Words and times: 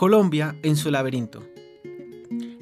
Colombia 0.00 0.56
en 0.62 0.76
su 0.76 0.90
laberinto. 0.90 1.46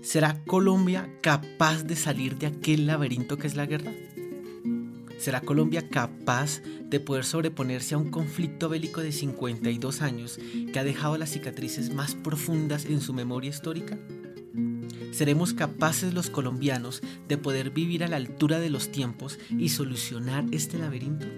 ¿Será 0.03 0.43
Colombia 0.45 1.09
capaz 1.21 1.85
de 1.85 1.95
salir 1.95 2.37
de 2.37 2.49
aquel 2.49 2.89
laberinto 2.89 3.39
que 3.39 3.47
es 3.47 3.55
la 3.55 3.65
guerra? 3.65 3.93
¿Será 5.21 5.41
Colombia 5.43 5.89
capaz 5.89 6.61
de 6.63 6.99
poder 6.99 7.25
sobreponerse 7.25 7.95
a 7.95 7.99
un 7.99 8.11
conflicto 8.11 8.69
bélico 8.69 9.03
de 9.03 9.13
52 9.13 10.03
años 10.03 10.41
que 10.73 10.79
ha 10.81 10.83
dejado 10.83 11.17
las 11.17 11.31
cicatrices 11.31 11.95
más 11.95 12.17
profundas 12.17 12.87
en 12.87 13.01
su 13.01 13.15
memoria 13.15 13.51
histórica? 13.51 13.97
¿Seremos 15.13 15.55
capaces 15.55 16.15
los 16.15 16.31
colombianos 16.31 17.03
de 17.29 17.39
poder 17.39 17.71
vivir 17.71 18.03
a 18.03 18.09
la 18.09 18.17
altura 18.17 18.59
de 18.59 18.71
los 18.71 18.91
tiempos 18.91 19.39
y 19.49 19.69
solucionar 19.69 20.45
este 20.51 20.77
laberinto? 20.77 21.29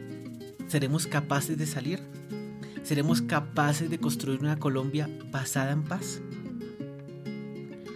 ¿Seremos 0.67 1.07
capaces 1.07 1.59
de 1.59 1.67
salir? 1.67 2.01
¿Seremos 2.83 3.23
capaces 3.23 3.91
de 3.91 3.99
construir 3.99 4.41
una 4.41 4.59
Colombia 4.59 5.09
basada 5.31 5.73
en 5.73 5.85
paz? 5.85 6.21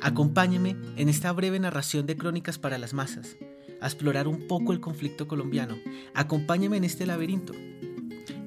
Acompáñeme 0.02 0.76
en 0.96 1.08
esta 1.08 1.32
breve 1.32 1.58
narración 1.58 2.06
de 2.06 2.16
Crónicas 2.16 2.58
para 2.58 2.78
las 2.78 2.92
Masas 2.92 3.36
a 3.80 3.86
explorar 3.86 4.28
un 4.28 4.46
poco 4.46 4.72
el 4.72 4.80
conflicto 4.80 5.26
colombiano. 5.26 5.76
Acompáñame 6.14 6.76
en 6.76 6.84
este 6.84 7.06
laberinto. 7.06 7.54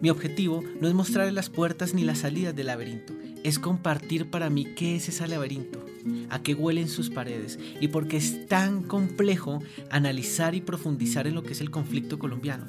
Mi 0.02 0.09
objetivo 0.09 0.63
no 0.80 0.88
es 0.88 0.93
mostrarle 0.93 1.31
las 1.31 1.49
puertas 1.49 1.93
ni 1.93 2.03
las 2.03 2.19
salidas 2.19 2.55
del 2.55 2.67
laberinto, 2.67 3.13
es 3.43 3.58
compartir 3.58 4.30
para 4.30 4.49
mí 4.49 4.65
qué 4.75 4.95
es 4.95 5.09
ese 5.09 5.27
laberinto, 5.27 5.83
a 6.30 6.43
qué 6.43 6.53
huelen 6.53 6.88
sus 6.88 7.09
paredes 7.09 7.58
y 7.81 7.88
por 7.88 8.08
qué 8.08 8.17
es 8.17 8.45
tan 8.47 8.83
complejo 8.83 9.61
analizar 9.89 10.53
y 10.53 10.61
profundizar 10.61 11.25
en 11.25 11.35
lo 11.35 11.43
que 11.43 11.53
es 11.53 11.61
el 11.61 11.71
conflicto 11.71 12.19
colombiano. 12.19 12.65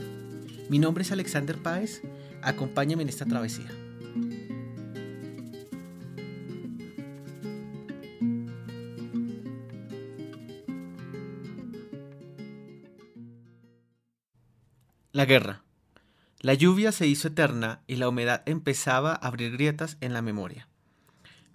Mi 0.71 0.79
nombre 0.79 1.03
es 1.03 1.13
Alexander 1.13 1.57
Páez, 1.59 2.03
acompáñame 2.43 3.03
en 3.03 3.09
esta 3.09 3.27
travesía. 3.27 3.69
La 15.13 15.25
guerra. 15.25 15.63
La 16.41 16.55
lluvia 16.55 16.93
se 16.93 17.09
hizo 17.09 17.27
eterna 17.27 17.81
y 17.89 17.97
la 17.97 18.09
humedad 18.09 18.43
empezaba 18.47 19.13
a 19.13 19.27
abrir 19.27 19.51
grietas 19.51 19.97
en 20.01 20.13
la 20.13 20.23
memoria. 20.23 20.69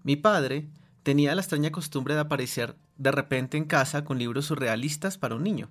Mi 0.03 0.17
padre 0.17 0.67
tenía 1.03 1.33
la 1.33 1.41
extraña 1.41 1.71
costumbre 1.71 2.13
de 2.13 2.19
aparecer 2.19 2.75
de 2.97 3.11
repente 3.11 3.55
en 3.55 3.63
casa 3.63 4.03
con 4.03 4.19
libros 4.19 4.47
surrealistas 4.47 5.17
para 5.17 5.35
un 5.35 5.43
niño. 5.43 5.69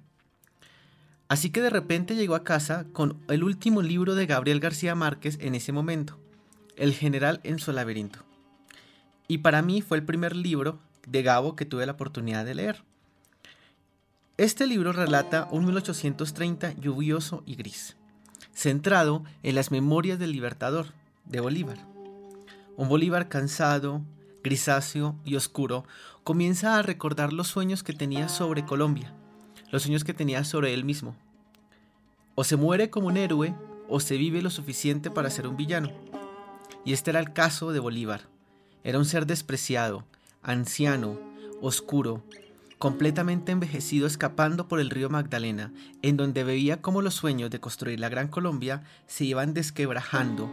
Así 1.32 1.48
que 1.48 1.62
de 1.62 1.70
repente 1.70 2.14
llegó 2.14 2.34
a 2.34 2.44
casa 2.44 2.84
con 2.92 3.16
el 3.28 3.42
último 3.42 3.80
libro 3.80 4.14
de 4.14 4.26
Gabriel 4.26 4.60
García 4.60 4.94
Márquez 4.94 5.38
en 5.40 5.54
ese 5.54 5.72
momento, 5.72 6.18
El 6.76 6.92
general 6.92 7.40
en 7.42 7.58
su 7.58 7.72
laberinto. 7.72 8.18
Y 9.28 9.38
para 9.38 9.62
mí 9.62 9.80
fue 9.80 9.96
el 9.96 10.04
primer 10.04 10.36
libro 10.36 10.78
de 11.06 11.22
Gabo 11.22 11.56
que 11.56 11.64
tuve 11.64 11.86
la 11.86 11.92
oportunidad 11.92 12.44
de 12.44 12.54
leer. 12.54 12.84
Este 14.36 14.66
libro 14.66 14.92
relata 14.92 15.48
un 15.50 15.64
1830 15.64 16.74
lluvioso 16.74 17.42
y 17.46 17.54
gris, 17.54 17.96
centrado 18.52 19.24
en 19.42 19.54
las 19.54 19.70
memorias 19.70 20.18
del 20.18 20.32
libertador, 20.32 20.88
de 21.24 21.40
Bolívar. 21.40 21.78
Un 22.76 22.90
Bolívar 22.90 23.30
cansado, 23.30 24.02
grisáceo 24.44 25.16
y 25.24 25.36
oscuro, 25.36 25.86
comienza 26.24 26.78
a 26.78 26.82
recordar 26.82 27.32
los 27.32 27.48
sueños 27.48 27.82
que 27.82 27.94
tenía 27.94 28.28
sobre 28.28 28.66
Colombia, 28.66 29.14
los 29.72 29.82
sueños 29.82 30.04
que 30.04 30.14
tenía 30.14 30.44
sobre 30.44 30.74
él 30.74 30.84
mismo. 30.84 31.16
O 32.36 32.44
se 32.44 32.56
muere 32.56 32.90
como 32.90 33.08
un 33.08 33.16
héroe, 33.16 33.54
o 33.88 33.98
se 33.98 34.16
vive 34.16 34.42
lo 34.42 34.50
suficiente 34.50 35.10
para 35.10 35.30
ser 35.30 35.48
un 35.48 35.56
villano. 35.56 35.90
Y 36.84 36.92
este 36.92 37.10
era 37.10 37.18
el 37.18 37.32
caso 37.32 37.72
de 37.72 37.80
Bolívar. 37.80 38.28
Era 38.84 38.98
un 38.98 39.04
ser 39.06 39.26
despreciado, 39.26 40.04
anciano, 40.42 41.18
oscuro, 41.60 42.22
completamente 42.78 43.52
envejecido 43.52 44.06
escapando 44.06 44.68
por 44.68 44.78
el 44.78 44.90
río 44.90 45.08
Magdalena, 45.08 45.72
en 46.02 46.16
donde 46.16 46.44
veía 46.44 46.82
cómo 46.82 47.00
los 47.00 47.14
sueños 47.14 47.50
de 47.50 47.60
construir 47.60 47.98
la 47.98 48.08
Gran 48.08 48.28
Colombia 48.28 48.82
se 49.06 49.24
iban 49.24 49.54
desquebrajando 49.54 50.52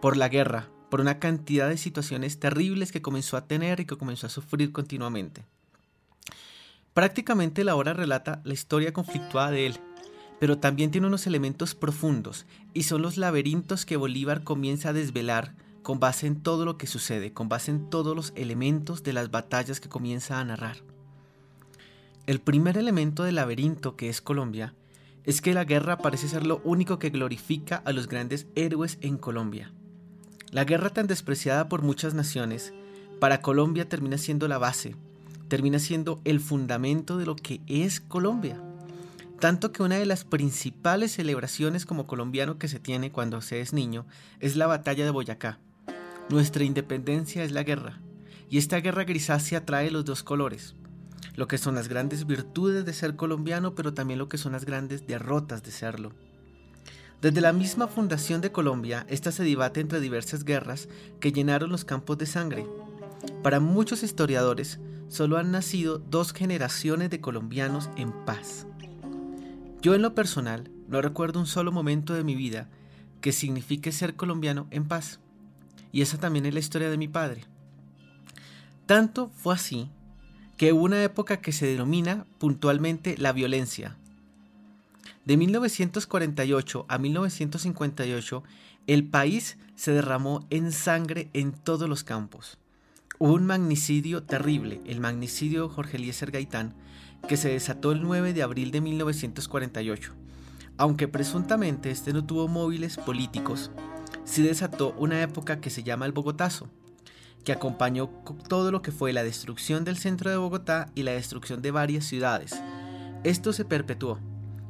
por 0.00 0.16
la 0.16 0.28
guerra, 0.28 0.68
por 0.90 1.00
una 1.00 1.20
cantidad 1.20 1.68
de 1.68 1.76
situaciones 1.76 2.40
terribles 2.40 2.90
que 2.90 3.02
comenzó 3.02 3.36
a 3.36 3.46
tener 3.46 3.78
y 3.78 3.84
que 3.84 3.96
comenzó 3.96 4.26
a 4.26 4.30
sufrir 4.30 4.72
continuamente. 4.72 5.44
Prácticamente 6.94 7.64
la 7.64 7.76
obra 7.76 7.94
relata 7.94 8.40
la 8.44 8.52
historia 8.52 8.92
conflictuada 8.92 9.50
de 9.50 9.66
él, 9.66 9.80
pero 10.40 10.58
también 10.58 10.90
tiene 10.90 11.06
unos 11.06 11.26
elementos 11.26 11.74
profundos, 11.74 12.46
y 12.74 12.84
son 12.84 13.02
los 13.02 13.16
laberintos 13.16 13.86
que 13.86 13.96
Bolívar 13.96 14.42
comienza 14.42 14.88
a 14.88 14.92
desvelar 14.92 15.54
con 15.82 16.00
base 16.00 16.26
en 16.26 16.42
todo 16.42 16.64
lo 16.64 16.78
que 16.78 16.86
sucede, 16.86 17.32
con 17.32 17.48
base 17.48 17.70
en 17.70 17.90
todos 17.90 18.16
los 18.16 18.32
elementos 18.36 19.02
de 19.02 19.12
las 19.12 19.30
batallas 19.30 19.80
que 19.80 19.88
comienza 19.88 20.40
a 20.40 20.44
narrar. 20.44 20.78
El 22.26 22.40
primer 22.40 22.76
elemento 22.76 23.24
del 23.24 23.36
laberinto 23.36 23.96
que 23.96 24.08
es 24.08 24.20
Colombia 24.20 24.74
es 25.24 25.40
que 25.40 25.54
la 25.54 25.64
guerra 25.64 25.98
parece 25.98 26.28
ser 26.28 26.46
lo 26.46 26.60
único 26.64 26.98
que 26.98 27.10
glorifica 27.10 27.76
a 27.84 27.92
los 27.92 28.08
grandes 28.08 28.46
héroes 28.54 28.98
en 29.00 29.16
Colombia. 29.16 29.72
La 30.50 30.64
guerra 30.64 30.90
tan 30.90 31.06
despreciada 31.06 31.68
por 31.68 31.82
muchas 31.82 32.14
naciones, 32.14 32.72
para 33.20 33.42
Colombia 33.42 33.88
termina 33.88 34.18
siendo 34.18 34.48
la 34.48 34.58
base, 34.58 34.96
termina 35.50 35.78
siendo 35.78 36.22
el 36.24 36.40
fundamento 36.40 37.18
de 37.18 37.26
lo 37.26 37.36
que 37.36 37.60
es 37.66 38.00
Colombia. 38.00 38.58
Tanto 39.40 39.72
que 39.72 39.82
una 39.82 39.96
de 39.96 40.06
las 40.06 40.24
principales 40.24 41.12
celebraciones 41.12 41.84
como 41.84 42.06
colombiano 42.06 42.56
que 42.56 42.68
se 42.68 42.78
tiene 42.78 43.10
cuando 43.10 43.42
se 43.42 43.60
es 43.60 43.74
niño 43.74 44.06
es 44.38 44.56
la 44.56 44.66
batalla 44.66 45.04
de 45.04 45.10
Boyacá. 45.10 45.58
Nuestra 46.30 46.64
independencia 46.64 47.42
es 47.42 47.50
la 47.50 47.64
guerra, 47.64 48.00
y 48.48 48.58
esta 48.58 48.80
guerra 48.80 49.04
grisácea 49.04 49.66
trae 49.66 49.90
los 49.90 50.04
dos 50.04 50.22
colores, 50.22 50.76
lo 51.34 51.48
que 51.48 51.58
son 51.58 51.74
las 51.74 51.88
grandes 51.88 52.26
virtudes 52.26 52.84
de 52.84 52.92
ser 52.92 53.16
colombiano, 53.16 53.74
pero 53.74 53.92
también 53.92 54.18
lo 54.18 54.28
que 54.28 54.38
son 54.38 54.52
las 54.52 54.64
grandes 54.64 55.06
derrotas 55.06 55.64
de 55.64 55.72
serlo. 55.72 56.12
Desde 57.20 57.40
la 57.40 57.52
misma 57.52 57.88
fundación 57.88 58.40
de 58.40 58.52
Colombia, 58.52 59.04
esta 59.08 59.32
se 59.32 59.42
debate 59.42 59.80
entre 59.80 60.00
diversas 60.00 60.44
guerras 60.44 60.88
que 61.18 61.32
llenaron 61.32 61.70
los 61.70 61.84
campos 61.84 62.18
de 62.18 62.26
sangre. 62.26 62.66
Para 63.42 63.60
muchos 63.60 64.02
historiadores, 64.02 64.78
solo 65.08 65.38
han 65.38 65.50
nacido 65.50 65.98
dos 65.98 66.32
generaciones 66.32 67.10
de 67.10 67.20
colombianos 67.20 67.90
en 67.96 68.12
paz. 68.24 68.66
Yo 69.82 69.94
en 69.94 70.02
lo 70.02 70.14
personal 70.14 70.70
no 70.88 71.00
recuerdo 71.00 71.40
un 71.40 71.46
solo 71.46 71.72
momento 71.72 72.14
de 72.14 72.24
mi 72.24 72.34
vida 72.34 72.68
que 73.20 73.32
signifique 73.32 73.92
ser 73.92 74.14
colombiano 74.14 74.66
en 74.70 74.86
paz. 74.86 75.20
Y 75.92 76.02
esa 76.02 76.18
también 76.18 76.46
es 76.46 76.54
la 76.54 76.60
historia 76.60 76.90
de 76.90 76.98
mi 76.98 77.08
padre. 77.08 77.44
Tanto 78.86 79.30
fue 79.36 79.54
así 79.54 79.88
que 80.56 80.72
hubo 80.72 80.84
una 80.84 81.02
época 81.02 81.40
que 81.40 81.52
se 81.52 81.66
denomina 81.66 82.26
puntualmente 82.38 83.16
la 83.16 83.32
violencia. 83.32 83.96
De 85.24 85.36
1948 85.36 86.86
a 86.88 86.98
1958, 86.98 88.42
el 88.86 89.06
país 89.06 89.56
se 89.74 89.92
derramó 89.92 90.46
en 90.50 90.72
sangre 90.72 91.30
en 91.32 91.52
todos 91.52 91.88
los 91.88 92.04
campos. 92.04 92.58
Hubo 93.22 93.34
un 93.34 93.44
magnicidio 93.44 94.22
terrible, 94.22 94.80
el 94.86 94.98
magnicidio 94.98 95.68
Jorge 95.68 95.98
Eliezer 95.98 96.30
Gaitán, 96.30 96.72
que 97.28 97.36
se 97.36 97.50
desató 97.50 97.92
el 97.92 98.00
9 98.00 98.32
de 98.32 98.42
abril 98.42 98.70
de 98.70 98.80
1948. 98.80 100.14
Aunque 100.78 101.06
presuntamente 101.06 101.90
este 101.90 102.14
no 102.14 102.24
tuvo 102.24 102.48
móviles 102.48 102.96
políticos, 102.96 103.72
sí 104.24 104.42
desató 104.42 104.94
una 104.96 105.20
época 105.20 105.60
que 105.60 105.68
se 105.68 105.82
llama 105.82 106.06
el 106.06 106.12
Bogotazo, 106.12 106.70
que 107.44 107.52
acompañó 107.52 108.08
todo 108.48 108.72
lo 108.72 108.80
que 108.80 108.90
fue 108.90 109.12
la 109.12 109.22
destrucción 109.22 109.84
del 109.84 109.98
centro 109.98 110.30
de 110.30 110.38
Bogotá 110.38 110.90
y 110.94 111.02
la 111.02 111.12
destrucción 111.12 111.60
de 111.60 111.72
varias 111.72 112.06
ciudades. 112.06 112.58
Esto 113.22 113.52
se 113.52 113.66
perpetuó, 113.66 114.18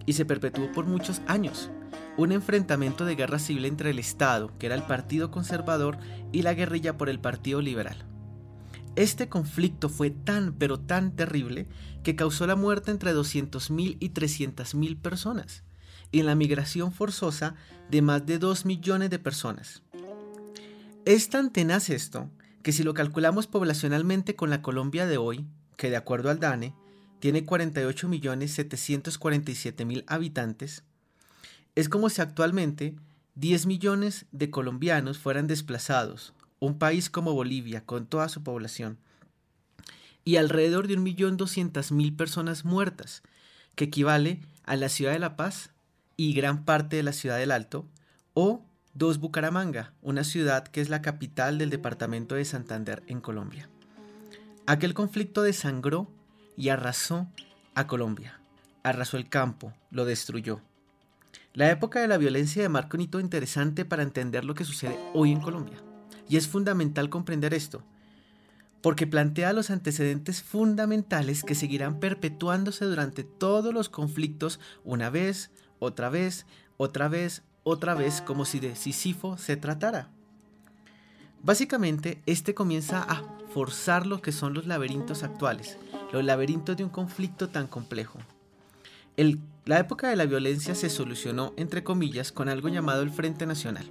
y 0.06 0.14
se 0.14 0.24
perpetuó 0.24 0.72
por 0.72 0.86
muchos 0.86 1.22
años. 1.28 1.70
Un 2.16 2.32
enfrentamiento 2.32 3.04
de 3.04 3.14
guerra 3.14 3.38
civil 3.38 3.66
entre 3.66 3.90
el 3.90 4.00
Estado, 4.00 4.50
que 4.58 4.66
era 4.66 4.74
el 4.74 4.82
Partido 4.82 5.30
Conservador, 5.30 5.98
y 6.32 6.42
la 6.42 6.54
guerrilla 6.54 6.98
por 6.98 7.08
el 7.08 7.20
Partido 7.20 7.60
Liberal. 7.60 8.09
Este 8.96 9.28
conflicto 9.28 9.88
fue 9.88 10.10
tan 10.10 10.54
pero 10.54 10.80
tan 10.80 11.14
terrible 11.14 11.68
que 12.02 12.16
causó 12.16 12.44
la 12.46 12.56
muerte 12.56 12.90
entre 12.90 13.14
200.000 13.14 13.96
y 14.00 14.10
300.000 14.10 15.00
personas 15.00 15.62
y 16.12 16.22
la 16.22 16.34
migración 16.34 16.92
forzosa 16.92 17.54
de 17.90 18.02
más 18.02 18.26
de 18.26 18.38
2 18.38 18.66
millones 18.66 19.08
de 19.10 19.20
personas. 19.20 19.82
Es 21.04 21.28
tan 21.30 21.52
tenaz 21.52 21.88
esto 21.88 22.28
que 22.62 22.72
si 22.72 22.82
lo 22.82 22.94
calculamos 22.94 23.46
poblacionalmente 23.46 24.34
con 24.36 24.50
la 24.50 24.60
Colombia 24.60 25.06
de 25.06 25.18
hoy, 25.18 25.46
que 25.76 25.88
de 25.88 25.94
acuerdo 25.96 26.30
al 26.30 26.40
DANE 26.40 26.74
tiene 27.20 27.46
48.747.000 27.46 30.02
habitantes, 30.06 30.82
es 31.74 31.88
como 31.88 32.10
si 32.10 32.20
actualmente 32.20 32.96
10 33.36 33.66
millones 33.66 34.26
de 34.32 34.50
colombianos 34.50 35.18
fueran 35.18 35.46
desplazados, 35.46 36.34
un 36.60 36.78
país 36.78 37.10
como 37.10 37.32
Bolivia 37.32 37.84
con 37.84 38.06
toda 38.06 38.28
su 38.28 38.42
población, 38.42 38.98
y 40.24 40.36
alrededor 40.36 40.86
de 40.86 40.98
1.200.000 40.98 42.16
personas 42.16 42.64
muertas, 42.64 43.22
que 43.74 43.84
equivale 43.84 44.40
a 44.64 44.76
la 44.76 44.88
ciudad 44.88 45.12
de 45.12 45.18
La 45.18 45.36
Paz 45.36 45.70
y 46.16 46.34
gran 46.34 46.64
parte 46.64 46.96
de 46.96 47.02
la 47.02 47.12
ciudad 47.12 47.38
del 47.38 47.50
Alto, 47.50 47.86
o 48.34 48.64
dos 48.94 49.18
Bucaramanga, 49.18 49.94
una 50.02 50.22
ciudad 50.24 50.68
que 50.68 50.80
es 50.80 50.88
la 50.88 51.02
capital 51.02 51.58
del 51.58 51.70
departamento 51.70 52.34
de 52.34 52.44
Santander 52.44 53.02
en 53.06 53.20
Colombia. 53.20 53.68
Aquel 54.66 54.94
conflicto 54.94 55.42
desangró 55.42 56.10
y 56.56 56.68
arrasó 56.68 57.26
a 57.74 57.86
Colombia, 57.86 58.40
arrasó 58.82 59.16
el 59.16 59.28
campo, 59.28 59.72
lo 59.90 60.04
destruyó. 60.04 60.60
La 61.54 61.70
época 61.70 62.00
de 62.00 62.08
la 62.08 62.18
violencia 62.18 62.62
demarca 62.62 62.96
un 62.96 63.02
hito 63.02 63.18
interesante 63.18 63.84
para 63.84 64.02
entender 64.02 64.44
lo 64.44 64.54
que 64.54 64.64
sucede 64.64 64.98
hoy 65.14 65.32
en 65.32 65.40
Colombia. 65.40 65.78
Y 66.30 66.36
es 66.36 66.46
fundamental 66.46 67.10
comprender 67.10 67.52
esto, 67.54 67.82
porque 68.82 69.08
plantea 69.08 69.52
los 69.52 69.68
antecedentes 69.70 70.44
fundamentales 70.44 71.42
que 71.42 71.56
seguirán 71.56 71.98
perpetuándose 71.98 72.84
durante 72.84 73.24
todos 73.24 73.74
los 73.74 73.88
conflictos 73.88 74.60
una 74.84 75.10
vez, 75.10 75.50
otra 75.80 76.08
vez, 76.08 76.46
otra 76.76 77.08
vez, 77.08 77.42
otra 77.64 77.94
vez, 77.96 78.22
como 78.22 78.44
si 78.44 78.60
de 78.60 78.76
Sísifo 78.76 79.38
se 79.38 79.56
tratara. 79.56 80.08
Básicamente, 81.42 82.22
este 82.26 82.54
comienza 82.54 83.02
a 83.02 83.24
forzar 83.52 84.06
lo 84.06 84.22
que 84.22 84.30
son 84.30 84.54
los 84.54 84.68
laberintos 84.68 85.24
actuales, 85.24 85.78
los 86.12 86.24
laberintos 86.24 86.76
de 86.76 86.84
un 86.84 86.90
conflicto 86.90 87.48
tan 87.48 87.66
complejo. 87.66 88.20
la 89.64 89.80
época 89.80 90.08
de 90.08 90.14
la 90.14 90.26
violencia 90.26 90.76
se 90.76 90.90
solucionó, 90.90 91.54
entre 91.56 91.82
comillas, 91.82 92.30
con 92.30 92.48
algo 92.48 92.68
llamado 92.68 93.02
el 93.02 93.10
Frente 93.10 93.46
Nacional 93.46 93.90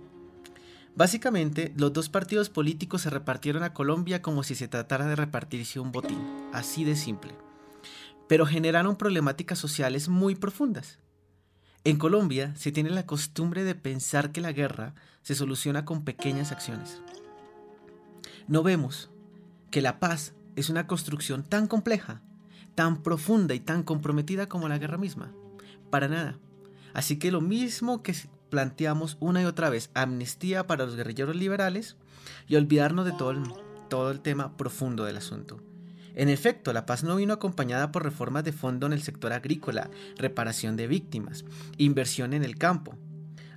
Básicamente, 1.00 1.72
los 1.78 1.94
dos 1.94 2.10
partidos 2.10 2.50
políticos 2.50 3.04
se 3.04 3.10
repartieron 3.10 3.64
a 3.64 3.74
Colombia 3.74 4.22
como 4.22 4.44
si 4.44 4.54
se 4.54 4.68
tratara 4.68 5.08
de 5.08 5.16
repartirse 5.16 5.80
un 5.80 5.94
botín, 5.94 6.20
así 6.52 6.84
de 6.84 6.98
simple. 6.98 7.32
Pero 8.28 8.46
generaron 8.46 8.98
problemáticas 8.98 9.58
sociales 9.58 10.10
muy 10.10 10.36
profundas. 10.36 11.00
En 11.86 11.96
Colombia 11.96 12.54
se 12.58 12.74
tiene 12.74 12.90
la 12.90 13.06
costumbre 13.06 13.64
de 13.64 13.76
pensar 13.76 14.34
que 14.34 14.42
la 14.42 14.52
guerra 14.52 14.94
se 15.22 15.36
soluciona 15.36 15.86
con 15.86 16.04
pequeñas 16.04 16.52
acciones. 16.52 17.02
No 18.50 18.62
vemos 18.62 19.10
que 19.72 19.82
la 19.82 20.02
paz 20.02 20.34
es 20.58 20.70
una 20.70 20.86
construcción 20.86 21.44
tan 21.44 21.68
compleja, 21.68 22.22
tan 22.76 23.04
profunda 23.04 23.56
y 23.56 23.62
tan 23.62 23.84
comprometida 23.84 24.50
como 24.50 24.68
la 24.68 24.80
guerra 24.80 24.98
misma. 24.98 25.32
Para 25.90 26.10
nada. 26.10 26.38
Así 26.94 27.18
que 27.20 27.32
lo 27.32 27.40
mismo 27.40 28.04
que 28.04 28.14
planteamos 28.50 29.18
una 29.20 29.42
y 29.42 29.46
otra 29.46 29.70
vez 29.70 29.90
amnistía 29.94 30.68
para 30.68 30.86
los 30.86 30.96
guerrilleros 30.96 31.36
liberales 31.36 31.96
y 32.48 32.56
olvidarnos 32.56 33.06
de 33.06 33.12
todo 33.12 33.32
el, 33.32 33.44
todo 33.90 34.12
el 34.12 34.22
tema 34.22 34.58
profundo 34.58 35.06
del 35.06 35.18
asunto. 35.18 35.62
En 36.16 36.28
efecto, 36.28 36.74
la 36.74 36.86
paz 36.86 37.04
no 37.04 37.16
vino 37.16 37.34
acompañada 37.34 37.92
por 37.92 38.04
reformas 38.04 38.44
de 38.44 38.52
fondo 38.52 38.88
en 38.88 38.94
el 38.94 39.04
sector 39.04 39.32
agrícola, 39.32 39.90
reparación 40.18 40.76
de 40.76 40.88
víctimas, 40.88 41.46
inversión 41.78 42.34
en 42.34 42.44
el 42.44 42.58
campo. 42.58 42.98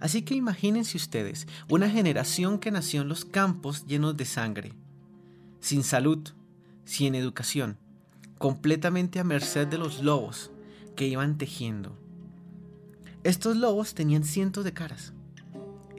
Así 0.01 0.23
que 0.23 0.35
imagínense 0.35 0.97
ustedes 0.97 1.47
una 1.69 1.89
generación 1.89 2.59
que 2.59 2.71
nació 2.71 3.03
en 3.03 3.09
los 3.09 3.25
campos 3.25 3.87
llenos 3.87 4.17
de 4.17 4.25
sangre, 4.25 4.73
sin 5.61 5.83
salud, 5.85 6.29
sin 6.85 7.15
educación, 7.15 7.79
completamente 8.39 9.21
a 9.21 9.25
merced 9.25 9.67
de 9.69 9.79
los 9.79 10.03
lobos 10.03 10.51
que 10.97 11.07
iban 11.07 11.39
tejiendo, 11.39 11.97
estos 13.25 13.57
lobos 13.57 13.95
tenían 13.95 14.25
cientos 14.25 14.65
de 14.65 14.73
caras, 14.73 15.13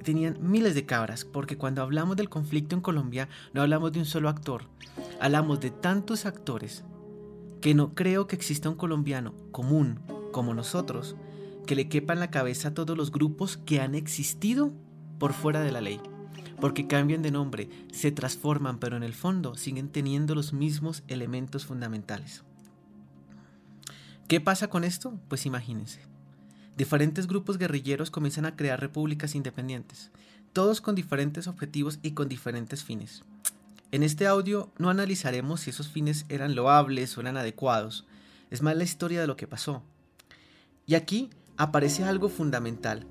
tenían 0.03 0.37
miles 0.41 0.75
de 0.75 0.85
cabras, 0.85 1.23
porque 1.23 1.57
cuando 1.57 1.81
hablamos 1.81 2.17
del 2.17 2.29
conflicto 2.29 2.75
en 2.75 2.81
Colombia 2.81 3.29
no 3.53 3.61
hablamos 3.61 3.93
de 3.93 3.99
un 3.99 4.05
solo 4.05 4.27
actor, 4.27 4.65
hablamos 5.21 5.61
de 5.61 5.71
tantos 5.71 6.25
actores 6.25 6.83
que 7.61 7.73
no 7.73 7.95
creo 7.95 8.27
que 8.27 8.35
exista 8.35 8.69
un 8.69 8.75
colombiano 8.75 9.33
común 9.51 9.99
como 10.33 10.53
nosotros 10.53 11.15
que 11.65 11.75
le 11.75 11.87
quepa 11.87 12.11
en 12.11 12.19
la 12.19 12.29
cabeza 12.29 12.69
a 12.69 12.73
todos 12.73 12.97
los 12.97 13.09
grupos 13.09 13.55
que 13.55 13.79
han 13.79 13.95
existido 13.95 14.73
por 15.17 15.31
fuera 15.31 15.61
de 15.61 15.71
la 15.71 15.79
ley, 15.79 16.01
porque 16.59 16.87
cambian 16.87 17.21
de 17.21 17.31
nombre, 17.31 17.69
se 17.93 18.11
transforman, 18.11 18.79
pero 18.79 18.97
en 18.97 19.03
el 19.03 19.13
fondo 19.13 19.55
siguen 19.55 19.87
teniendo 19.87 20.35
los 20.35 20.51
mismos 20.51 21.03
elementos 21.07 21.65
fundamentales. 21.65 22.43
¿Qué 24.27 24.41
pasa 24.41 24.69
con 24.69 24.83
esto? 24.83 25.17
Pues 25.29 25.45
imagínense. 25.45 26.12
Diferentes 26.77 27.27
grupos 27.27 27.57
guerrilleros 27.57 28.09
comienzan 28.09 28.45
a 28.45 28.55
crear 28.55 28.79
repúblicas 28.79 29.35
independientes, 29.35 30.09
todos 30.53 30.81
con 30.81 30.95
diferentes 30.95 31.47
objetivos 31.47 31.99
y 32.01 32.11
con 32.11 32.27
diferentes 32.27 32.83
fines. 32.83 33.23
En 33.91 34.01
este 34.01 34.25
audio 34.25 34.71
no 34.79 34.89
analizaremos 34.89 35.61
si 35.61 35.69
esos 35.69 35.87
fines 35.87 36.25
eran 36.29 36.55
loables 36.55 37.15
o 37.15 37.21
eran 37.21 37.37
adecuados, 37.37 38.05
es 38.49 38.63
más 38.63 38.75
la 38.75 38.83
historia 38.83 39.21
de 39.21 39.27
lo 39.27 39.35
que 39.35 39.47
pasó. 39.47 39.83
Y 40.87 40.95
aquí 40.95 41.29
aparece 41.57 42.03
algo 42.03 42.27
fundamental, 42.27 43.05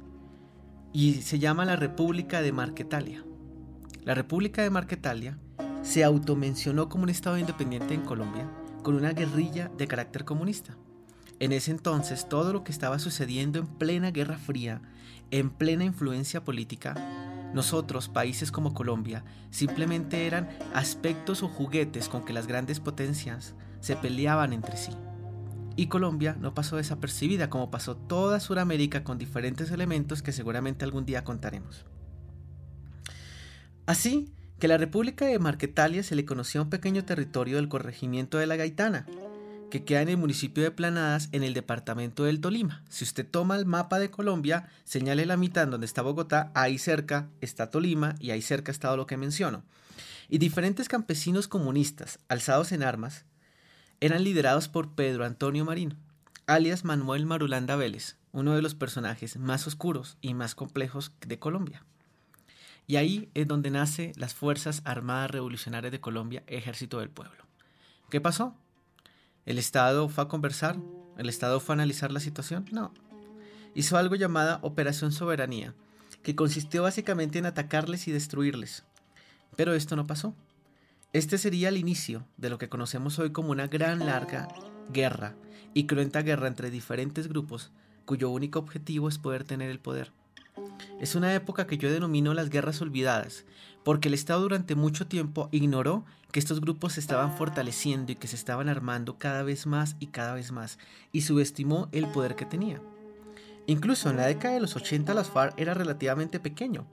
y 0.93 1.15
se 1.23 1.39
llama 1.39 1.65
la 1.65 1.77
República 1.77 2.43
de 2.43 2.53
Marquetalia. 2.53 3.25
La 4.05 4.15
República 4.15 4.63
de 4.63 4.71
Marquetalia 4.71 5.39
se 5.83 6.05
automencionó 6.05 6.89
como 6.89 7.05
un 7.05 7.11
Estado 7.11 7.39
independiente 7.39 7.95
en 7.95 8.03
Colombia, 8.03 8.51
con 8.83 8.95
una 8.95 9.13
guerrilla 9.13 9.71
de 9.79 9.87
carácter 9.87 10.25
comunista. 10.25 10.77
En 11.43 11.51
ese 11.51 11.73
entonces, 11.73 12.29
todo 12.29 12.53
lo 12.53 12.63
que 12.63 12.71
estaba 12.71 13.01
sucediendo 13.01 13.59
en 13.59 13.67
plena 13.67 14.13
Guerra 14.13 14.39
Fría, 14.39 14.81
en 15.33 15.51
plena 15.51 15.83
influencia 15.83 16.45
política, 16.45 16.95
nosotros, 17.53 18.09
países 18.09 18.53
como 18.53 18.75
Colombia, 18.75 19.25
simplemente 19.51 20.29
eran 20.29 20.49
aspectos 20.73 21.43
o 21.43 21.49
juguetes 21.49 22.09
con 22.09 22.25
que 22.25 22.33
las 22.33 22.47
grandes 22.47 22.79
potencias 22.79 23.57
se 23.81 23.97
peleaban 23.97 24.53
entre 24.53 24.77
sí. 24.77 24.93
Y 25.75 25.89
Colombia 25.89 26.37
no 26.39 26.55
pasó 26.55 26.77
desapercibida 26.77 27.51
como 27.51 27.73
pasó 27.73 27.97
toda 27.97 28.39
Sudamérica 28.39 29.03
con 29.03 29.19
diferentes 29.19 29.73
elementos 29.73 30.23
que 30.23 30.31
seguramente 30.31 30.85
algún 30.85 31.07
día 31.07 31.25
contaremos. 31.25 31.87
Así 33.85 34.33
que 34.61 34.69
la 34.69 34.79
República 34.79 35.25
de 35.25 35.41
Marquetalia 35.41 36.05
se 36.05 36.15
le 36.15 36.25
conocía 36.25 36.63
un 36.63 36.71
pequeño 36.71 37.05
territorio 37.05 37.57
del 37.57 37.69
corregimiento 37.69 38.39
de 38.39 38.47
la 38.47 38.55
Gaitana, 38.55 39.07
que 39.73 39.85
queda 39.85 40.03
en 40.03 40.11
el 40.11 40.19
municipio 40.19 40.63
de 40.63 40.71
Planadas, 40.71 41.31
en 41.33 41.43
el 41.43 41.55
departamento 41.55 42.25
del 42.25 42.43
Tolima. 42.43 42.85
Si 42.91 43.05
usted 43.05 43.27
toma 43.27 43.57
el 43.57 43.65
mapa 43.65 43.99
de 43.99 44.11
Colombia, 44.11 44.69
señale 44.85 45.25
la 45.25 45.39
mitad 45.39 45.67
donde 45.67 45.87
está 45.87 46.03
Bogotá, 46.03 46.53
ahí 46.55 46.77
cerca 46.77 47.31
está 47.41 47.71
Tolima 47.71 48.15
y 48.21 48.33
ahí 48.33 48.43
cerca 48.43 48.71
está 48.71 48.95
lo 48.95 49.07
que 49.07 49.17
menciono. 49.17 49.65
Y 50.29 50.37
diferentes 50.37 50.89
campesinos 50.89 51.49
comunistas, 51.49 52.19
alzados 52.29 52.71
en 52.73 52.83
armas, 52.83 53.25
eran 54.03 54.25
liderados 54.25 54.69
por 54.69 54.91
Pedro 54.91 55.25
Antonio 55.25 55.65
Marín, 55.65 55.97
alias 56.47 56.85
Manuel 56.85 57.25
Marulanda 57.25 57.75
Vélez, 57.75 58.19
uno 58.33 58.55
de 58.55 58.61
los 58.61 58.75
personajes 58.75 59.39
más 59.39 59.67
oscuros 59.67 60.19
y 60.21 60.35
más 60.35 60.55
complejos 60.55 61.13
de 61.27 61.39
Colombia. 61.39 61.83
Y 62.87 62.97
ahí 62.97 63.31
es 63.33 63.49
donde 63.49 63.71
nace 63.71 64.13
las 64.17 64.35
Fuerzas 64.35 64.83
Armadas 64.85 65.31
Revolucionarias 65.31 65.93
de 65.93 66.01
Colombia, 66.03 66.43
Ejército 66.47 66.99
del 66.99 67.09
Pueblo. 67.09 67.47
¿Qué 68.11 68.21
pasó? 68.21 68.55
¿El 69.45 69.59
Estado 69.59 70.09
fue 70.09 70.23
a 70.23 70.29
conversar? 70.29 70.79
¿El 71.19 71.29
Estado 71.29 71.59
fue 71.59 71.73
a 71.73 71.77
analizar 71.77 72.13
la 72.13 72.21
situación? 72.21 72.65
No. 72.71 72.95
Hizo 73.75 73.97
algo 73.97 74.15
llamada 74.15 74.61
Operación 74.63 75.11
Soberanía, 75.11 75.75
que 76.23 76.37
consistió 76.37 76.85
básicamente 76.85 77.41
en 77.41 77.47
atacarles 77.47 78.07
y 78.07 78.13
destruirles. 78.13 78.85
Pero 79.57 79.75
esto 79.75 79.97
no 79.97 80.07
pasó. 80.07 80.37
Este 81.13 81.39
sería 81.39 81.71
el 81.71 81.77
inicio 81.77 82.25
de 82.37 82.51
lo 82.51 82.59
que 82.59 82.69
conocemos 82.69 83.19
hoy 83.19 83.33
como 83.33 83.51
una 83.51 83.67
gran 83.67 84.07
larga 84.07 84.47
guerra 84.93 85.35
y 85.75 85.87
cruenta 85.87 86.23
guerra 86.23 86.47
entre 86.47 86.71
diferentes 86.71 87.29
grupos 87.29 87.73
cuyo 88.05 88.31
único 88.31 88.61
objetivo 88.61 89.09
es 89.09 89.19
poder 89.19 89.43
tener 89.43 89.71
el 89.71 89.81
poder. 89.81 90.13
Es 91.01 91.15
una 91.15 91.35
época 91.35 91.67
que 91.67 91.79
yo 91.79 91.91
denomino 91.91 92.35
las 92.35 92.51
guerras 92.51 92.81
olvidadas, 92.81 93.45
porque 93.85 94.09
el 94.09 94.15
Estado 94.15 94.43
durante 94.43 94.75
mucho 94.75 95.07
tiempo 95.07 95.49
ignoró 95.53 96.05
que 96.31 96.41
estos 96.41 96.61
grupos 96.61 96.95
se 96.95 97.01
estaban 97.01 97.37
fortaleciendo 97.37 98.13
y 98.13 98.17
que 98.17 98.29
se 98.29 98.37
estaban 98.37 98.69
armando 98.69 99.19
cada 99.19 99.43
vez 99.43 99.67
más 99.67 99.97
y 100.01 100.09
cada 100.09 100.35
vez 100.35 100.51
más, 100.53 100.79
y 101.13 101.23
subestimó 101.23 101.89
el 101.93 102.07
poder 102.09 102.37
que 102.37 102.47
tenía. 102.47 102.81
Incluso 103.67 104.11
en 104.11 104.17
la 104.17 104.27
década 104.27 104.55
de 104.55 104.61
los 104.61 104.75
80 104.75 105.15
las 105.15 105.31
FARC 105.31 105.59
era 105.59 105.75
relativamente 105.75 106.41
pequeño, 106.41 106.87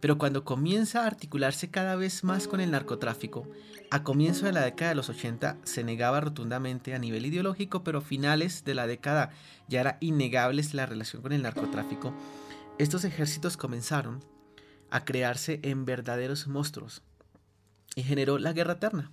pero 0.00 0.18
cuando 0.18 0.44
comienza 0.44 1.02
a 1.02 1.06
articularse 1.06 1.68
cada 1.68 1.94
vez 1.94 2.24
más 2.24 2.48
con 2.48 2.60
el 2.60 2.70
narcotráfico, 2.70 3.46
a 3.90 4.02
comienzo 4.02 4.46
de 4.46 4.52
la 4.52 4.62
década 4.62 4.90
de 4.90 4.94
los 4.94 5.10
80 5.10 5.58
se 5.62 5.84
negaba 5.84 6.20
rotundamente 6.20 6.94
a 6.94 6.98
nivel 6.98 7.26
ideológico, 7.26 7.84
pero 7.84 7.98
a 7.98 8.02
finales 8.02 8.64
de 8.64 8.74
la 8.74 8.86
década 8.86 9.30
ya 9.68 9.80
era 9.80 9.98
innegable 10.00 10.64
la 10.72 10.86
relación 10.86 11.22
con 11.22 11.32
el 11.32 11.42
narcotráfico, 11.42 12.14
estos 12.78 13.04
ejércitos 13.04 13.58
comenzaron 13.58 14.24
a 14.90 15.04
crearse 15.04 15.60
en 15.62 15.84
verdaderos 15.84 16.46
monstruos. 16.46 17.02
y 17.96 18.04
generó 18.04 18.38
la 18.38 18.52
Guerra 18.52 18.74
Eterna. 18.74 19.10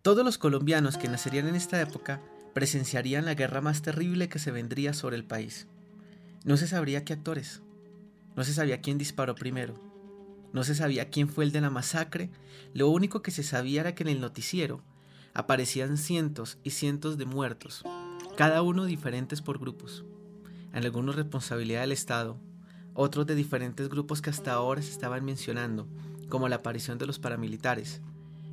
Todos 0.00 0.24
los 0.24 0.38
colombianos 0.38 0.96
que 0.96 1.08
nacerían 1.08 1.46
en 1.46 1.54
esta 1.54 1.78
época 1.80 2.22
presenciarían 2.54 3.24
la 3.24 3.34
guerra 3.34 3.60
más 3.60 3.82
terrible 3.82 4.28
que 4.28 4.38
se 4.38 4.50
vendría 4.50 4.94
sobre 4.94 5.16
el 5.16 5.24
país. 5.24 5.66
No 6.44 6.56
se 6.56 6.66
sabría 6.66 7.04
qué 7.04 7.12
actores, 7.12 7.62
no 8.34 8.44
se 8.44 8.54
sabía 8.54 8.80
quién 8.80 8.98
disparó 8.98 9.34
primero, 9.34 9.74
no 10.52 10.64
se 10.64 10.74
sabía 10.74 11.10
quién 11.10 11.28
fue 11.28 11.44
el 11.44 11.52
de 11.52 11.60
la 11.60 11.70
masacre, 11.70 12.30
lo 12.74 12.88
único 12.88 13.22
que 13.22 13.30
se 13.30 13.42
sabía 13.42 13.82
era 13.82 13.94
que 13.94 14.02
en 14.02 14.08
el 14.08 14.20
noticiero 14.20 14.82
aparecían 15.34 15.96
cientos 15.96 16.58
y 16.64 16.70
cientos 16.70 17.16
de 17.16 17.26
muertos, 17.26 17.84
cada 18.36 18.62
uno 18.62 18.86
diferentes 18.86 19.40
por 19.40 19.58
grupos, 19.58 20.04
en 20.72 20.84
algunos 20.84 21.16
responsabilidad 21.16 21.82
del 21.82 21.92
Estado, 21.92 22.38
otros 22.94 23.26
de 23.26 23.34
diferentes 23.34 23.88
grupos 23.88 24.22
que 24.22 24.30
hasta 24.30 24.52
ahora 24.52 24.82
se 24.82 24.90
estaban 24.90 25.24
mencionando, 25.24 25.86
como 26.28 26.48
la 26.48 26.56
aparición 26.56 26.98
de 26.98 27.06
los 27.06 27.18
paramilitares, 27.18 28.00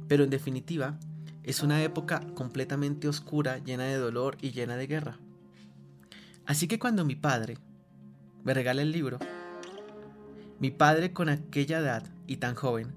pero 0.07 0.23
en 0.23 0.29
definitiva 0.29 0.99
es 1.43 1.63
una 1.63 1.81
época 1.83 2.21
completamente 2.35 3.07
oscura, 3.07 3.59
llena 3.59 3.85
de 3.85 3.97
dolor 3.97 4.37
y 4.41 4.51
llena 4.51 4.75
de 4.75 4.87
guerra. 4.87 5.17
Así 6.45 6.67
que 6.67 6.79
cuando 6.79 7.05
mi 7.05 7.15
padre 7.15 7.57
me 8.43 8.53
regala 8.53 8.81
el 8.81 8.91
libro, 8.91 9.19
mi 10.59 10.71
padre 10.71 11.13
con 11.13 11.29
aquella 11.29 11.79
edad 11.79 12.03
y 12.27 12.37
tan 12.37 12.55
joven, 12.55 12.93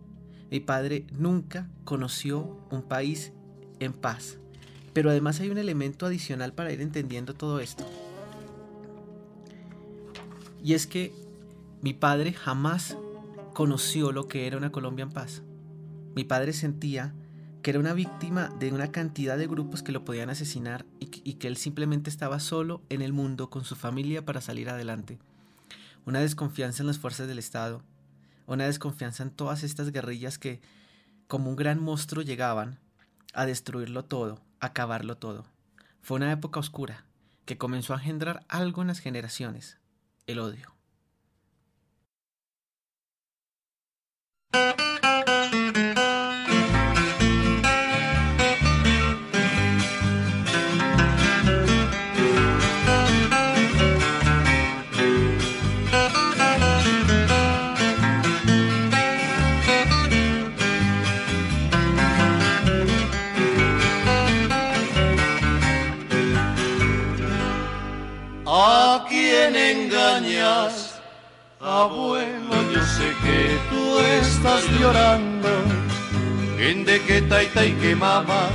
mi 0.50 0.60
padre 0.60 1.06
nunca 1.12 1.68
conoció 1.84 2.58
un 2.70 2.82
país 2.82 3.32
en 3.78 3.92
paz. 3.92 4.38
Pero 4.92 5.10
además 5.10 5.40
hay 5.40 5.48
un 5.48 5.58
elemento 5.58 6.06
adicional 6.06 6.52
para 6.52 6.72
ir 6.72 6.80
entendiendo 6.80 7.34
todo 7.34 7.60
esto. 7.60 7.84
Y 10.62 10.74
es 10.74 10.86
que 10.86 11.14
mi 11.82 11.94
padre 11.94 12.32
jamás 12.32 12.96
conoció 13.54 14.12
lo 14.12 14.28
que 14.28 14.46
era 14.46 14.56
una 14.56 14.70
Colombia 14.70 15.02
en 15.02 15.10
paz. 15.10 15.42
Mi 16.14 16.22
padre 16.22 16.52
sentía 16.52 17.12
que 17.60 17.70
era 17.70 17.80
una 17.80 17.92
víctima 17.92 18.48
de 18.60 18.72
una 18.72 18.92
cantidad 18.92 19.36
de 19.36 19.48
grupos 19.48 19.82
que 19.82 19.90
lo 19.90 20.04
podían 20.04 20.30
asesinar 20.30 20.86
y, 21.00 21.06
que 21.06 21.48
él 21.48 21.56
simplemente 21.56 22.08
estaba 22.08 22.38
solo 22.38 22.82
en 22.88 23.02
el 23.02 23.12
mundo 23.12 23.50
con 23.50 23.64
su 23.64 23.74
familia 23.74 24.24
para 24.24 24.40
salir 24.40 24.70
adelante. 24.70 25.18
Una 26.06 26.20
desconfianza 26.20 26.84
en 26.84 26.86
las 26.86 26.98
fuerzas 26.98 27.26
del 27.26 27.40
Estado, 27.40 27.82
una 28.46 28.66
desconfianza 28.66 29.24
en 29.24 29.30
todas 29.30 29.64
estas 29.64 29.90
guerrillas 29.90 30.38
que, 30.38 30.60
como 31.26 31.50
un 31.50 31.56
gran 31.56 31.80
monstruo, 31.80 32.22
llegaban 32.22 32.78
a 33.34 33.44
destruirlo 33.44 34.04
todo, 34.04 34.40
a 34.60 34.66
acabarlo 34.66 35.16
todo. 35.16 35.46
Fue 36.00 36.16
una 36.16 36.30
época 36.30 36.60
oscura 36.60 37.06
que 37.44 37.58
comenzó 37.58 37.92
a 37.92 37.96
engendrar 37.96 38.44
algo 38.48 38.82
en 38.82 38.88
las 38.88 39.00
generaciones, 39.00 39.78
el 40.28 40.38
odio. 40.38 40.71
¿A 68.44 69.06
quién 69.08 69.56
engañas? 69.56 70.91
Abuelo, 71.64 72.72
yo 72.74 72.84
sé 72.84 73.14
que 73.22 73.56
tú 73.70 73.98
estás 74.00 74.64
llorando. 74.80 75.48
En 76.58 76.84
de 76.84 77.00
que 77.02 77.22
taita 77.22 77.64
y 77.64 77.72
que 77.74 77.94
mamá, 77.94 78.48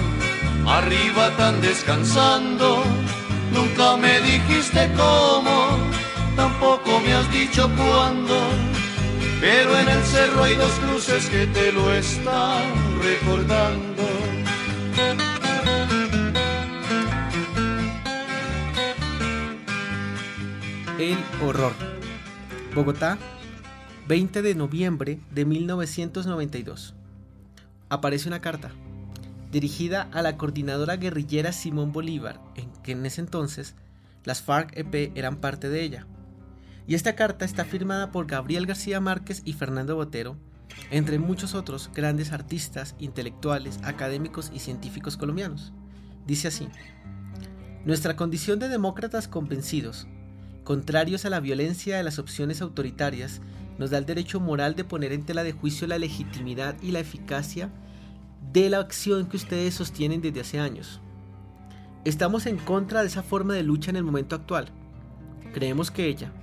arriba 0.67 1.29
tan 1.37 1.61
descansando. 1.61 2.83
Nunca 3.53 3.95
me 3.95 4.19
dijiste 4.19 4.91
cómo, 4.97 5.77
tampoco 6.35 6.99
me 6.99 7.13
has 7.13 7.31
dicho 7.31 7.69
cuándo. 7.77 8.41
Pero 9.39 9.79
en 9.79 9.87
el 9.87 10.03
cerro 10.03 10.43
hay 10.43 10.55
dos 10.55 10.73
cruces 10.85 11.27
que 11.27 11.47
te 11.47 11.71
lo 11.71 11.93
están 11.93 12.61
recordando. 13.01 14.03
El 20.99 21.17
horror. 21.41 21.96
Bogotá, 22.77 23.17
20 24.07 24.43
de 24.43 24.53
noviembre 24.53 25.19
de 25.31 25.45
1992. 25.45 26.93
Aparece 27.89 28.27
una 28.27 28.39
carta 28.39 28.69
dirigida 29.51 30.07
a 30.11 30.21
la 30.21 30.37
coordinadora 30.37 30.95
guerrillera 30.95 31.53
Simón 31.53 31.91
Bolívar, 31.91 32.39
en 32.53 32.71
que 32.83 32.91
en 32.91 33.03
ese 33.07 33.21
entonces 33.21 33.73
las 34.25 34.43
FARC-EP 34.43 35.11
eran 35.15 35.37
parte 35.37 35.69
de 35.69 35.81
ella. 35.81 36.05
Y 36.85 36.93
esta 36.93 37.15
carta 37.15 37.45
está 37.45 37.65
firmada 37.65 38.11
por 38.11 38.27
Gabriel 38.27 38.67
García 38.67 38.99
Márquez 38.99 39.41
y 39.43 39.53
Fernando 39.53 39.95
Botero, 39.95 40.37
entre 40.91 41.17
muchos 41.17 41.55
otros 41.55 41.89
grandes 41.95 42.31
artistas, 42.31 42.93
intelectuales, 42.99 43.79
académicos 43.85 44.51
y 44.53 44.59
científicos 44.59 45.17
colombianos. 45.17 45.73
Dice 46.27 46.49
así, 46.49 46.67
Nuestra 47.85 48.15
condición 48.15 48.59
de 48.59 48.69
demócratas 48.69 49.27
convencidos 49.27 50.07
contrarios 50.67 51.23
a 51.23 51.29
la 51.29 51.39
violencia 51.39 51.95
de 51.95 52.03
las 52.03 52.19
opciones 52.19 52.61
autoritarias, 52.61 53.39
nos 53.77 53.89
da 53.89 53.99
el 53.99 54.05
derecho 54.05 54.41
moral 54.41 54.75
de 54.75 54.83
poner 54.83 55.13
en 55.13 55.23
tela 55.23 55.45
de 55.45 55.53
juicio 55.53 55.87
la 55.87 55.97
legitimidad 55.97 56.75
y 56.81 56.91
la 56.91 56.99
eficacia 56.99 57.69
de 58.51 58.69
la 58.69 58.79
acción 58.79 59.29
que 59.29 59.37
ustedes 59.37 59.75
sostienen 59.75 60.21
desde 60.21 60.41
hace 60.41 60.59
años. 60.59 60.99
Estamos 62.03 62.47
en 62.47 62.57
contra 62.57 62.99
de 62.99 63.07
esa 63.07 63.23
forma 63.23 63.53
de 63.53 63.63
lucha 63.63 63.91
en 63.91 63.95
el 63.95 64.03
momento 64.03 64.35
actual. 64.35 64.67
Creemos 65.53 65.89
que 65.89 66.05
ella, 66.07 66.33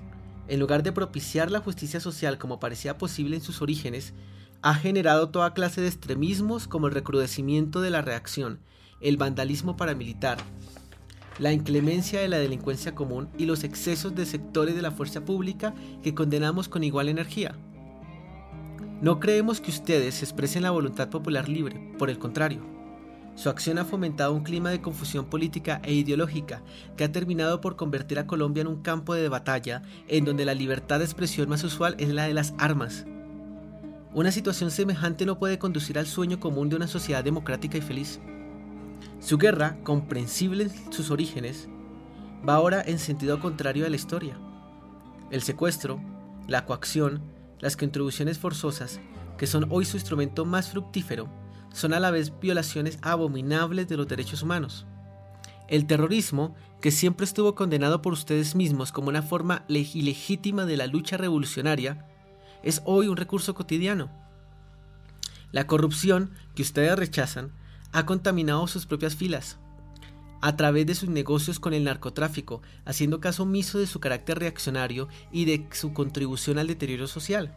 en 0.49 0.59
lugar 0.59 0.83
de 0.83 0.93
propiciar 0.93 1.51
la 1.51 1.61
justicia 1.61 2.01
social 2.01 2.39
como 2.39 2.59
parecía 2.59 2.97
posible 2.97 3.37
en 3.37 3.43
sus 3.43 3.61
orígenes, 3.61 4.15
ha 4.63 4.73
generado 4.73 5.29
toda 5.29 5.53
clase 5.53 5.83
de 5.83 5.89
extremismos 5.89 6.67
como 6.67 6.87
el 6.87 6.95
recrudecimiento 6.95 7.83
de 7.83 7.91
la 7.91 8.01
reacción, 8.01 8.61
el 9.03 9.19
vandalismo 9.19 9.77
paramilitar, 9.77 10.39
la 11.39 11.53
inclemencia 11.53 12.21
de 12.21 12.29
la 12.29 12.39
delincuencia 12.39 12.95
común 12.95 13.29
y 13.39 13.47
los 13.47 13.65
excesos 13.65 14.15
de 14.15 14.27
sectores 14.27 14.75
de 14.75 14.83
la 14.83 14.91
fuerza 14.91 15.25
pública 15.25 15.75
que 16.03 16.15
condenamos 16.15 16.69
con 16.69 16.85
igual 16.85 17.09
energía. 17.09 17.55
No 19.01 19.21
creemos 19.21 19.61
que 19.61 19.71
ustedes 19.71 20.23
expresen 20.23 20.63
la 20.63 20.71
voluntad 20.71 21.11
popular 21.11 21.49
libre, 21.49 21.93
por 21.99 22.11
el 22.11 22.19
contrario. 22.19 22.63
Su 23.35 23.49
acción 23.49 23.79
ha 23.79 23.85
fomentado 23.85 24.33
un 24.33 24.45
clima 24.45 24.71
de 24.71 24.81
confusión 24.81 25.25
política 25.25 25.81
e 25.83 25.93
ideológica 25.93 26.63
que 26.97 27.03
ha 27.03 27.11
terminado 27.11 27.61
por 27.61 27.75
convertir 27.75 28.19
a 28.21 28.29
Colombia 28.29 28.61
en 28.61 28.69
un 28.69 28.83
campo 28.83 29.15
de 29.15 29.29
batalla 29.29 29.83
en 30.07 30.25
donde 30.25 30.45
la 30.45 30.55
libertad 30.55 31.01
de 31.01 31.05
expresión 31.05 31.49
más 31.49 31.65
usual 31.65 31.97
es 31.99 32.11
la 32.11 32.25
de 32.25 32.35
las 32.35 32.55
armas. 32.59 33.07
Una 34.13 34.31
situación 34.31 34.71
semejante 34.71 35.27
no 35.27 35.41
puede 35.41 35.59
conducir 35.59 35.99
al 35.99 36.07
sueño 36.07 36.39
común 36.39 36.69
de 36.69 36.77
una 36.77 36.87
sociedad 36.87 37.25
democrática 37.25 37.77
y 37.77 37.81
feliz. 37.81 38.21
Su 39.25 39.39
guerra, 39.39 39.79
comprensible 39.85 40.65
en 40.65 40.93
sus 40.93 41.11
orígenes, 41.11 41.67
va 42.47 42.57
ahora 42.57 42.83
en 42.85 42.99
sentido 42.99 43.41
contrario 43.41 43.87
a 43.87 43.89
la 43.89 43.97
historia. 43.97 44.37
El 45.31 45.41
secuestro, 45.41 45.99
la 46.47 46.67
coacción, 46.67 47.23
las 47.59 47.75
contribuciones 47.75 48.39
forzosas, 48.39 49.01
que 49.39 49.47
son 49.47 49.67
hoy 49.71 49.87
su 49.87 49.97
instrumento 49.97 50.45
más 50.45 50.69
fructífero, 50.69 51.31
son 51.73 51.95
a 51.95 52.01
la 52.01 52.11
vez 52.11 52.39
violaciones 52.39 52.99
abominables 53.01 53.89
de 53.89 53.97
los 53.97 54.07
derechos 54.07 54.43
humanos. 54.43 54.85
El 55.69 55.87
terrorismo, 55.87 56.55
que 56.83 56.91
siempre 56.91 57.25
estuvo 57.25 57.55
condenado 57.55 58.03
por 58.03 58.13
ustedes 58.13 58.55
mismos 58.55 58.93
como 58.93 59.09
una 59.09 59.23
forma 59.23 59.65
ilegítima 59.69 60.67
de 60.67 60.77
la 60.77 60.87
lucha 60.87 61.17
revolucionaria, 61.17 62.07
es 62.63 62.83
hoy 62.85 63.09
un 63.09 63.17
recurso 63.17 63.55
cotidiano. 63.55 64.11
La 65.51 65.67
corrupción, 65.67 66.33
que 66.55 66.61
ustedes 66.61 66.95
rechazan, 66.99 67.53
ha 67.95 68.05
contaminado 68.07 68.67
sus 68.67 68.87
propias 68.87 69.15
filas 69.15 69.57
a 70.43 70.57
través 70.57 70.85
de 70.85 70.95
sus 70.95 71.09
negocios 71.09 71.59
con 71.59 71.73
el 71.73 71.85
narcotráfico, 71.85 72.61
haciendo 72.85 73.21
caso 73.21 73.45
omiso 73.45 73.79
de 73.79 73.87
su 73.87 73.99
carácter 73.99 74.41
reaccionario 74.41 75.09
y 75.33 75.47
de 75.47 75.67
su 75.73 75.95
contribución 75.95 76.59
al 76.59 76.67
deterioro 76.67 77.07
social. 77.07 77.57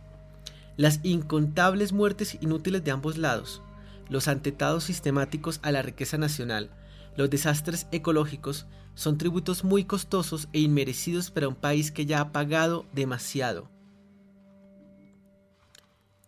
Las 0.78 1.02
incontables 1.04 1.92
muertes 1.92 2.38
inútiles 2.40 2.86
de 2.86 2.92
ambos 2.92 3.18
lados, 3.18 3.62
los 4.10 4.30
atentados 4.30 4.86
sistemáticos 4.86 5.60
a 5.64 5.72
la 5.74 5.82
riqueza 5.82 6.18
nacional, 6.18 6.70
los 7.18 7.30
desastres 7.30 7.88
ecológicos 7.92 8.68
son 8.94 9.18
tributos 9.18 9.66
muy 9.66 9.84
costosos 9.84 10.48
e 10.54 10.60
inmerecidos 10.60 11.30
para 11.30 11.50
un 11.50 11.56
país 11.56 11.92
que 11.92 12.06
ya 12.06 12.22
ha 12.22 12.32
pagado 12.32 12.86
demasiado. 12.94 13.70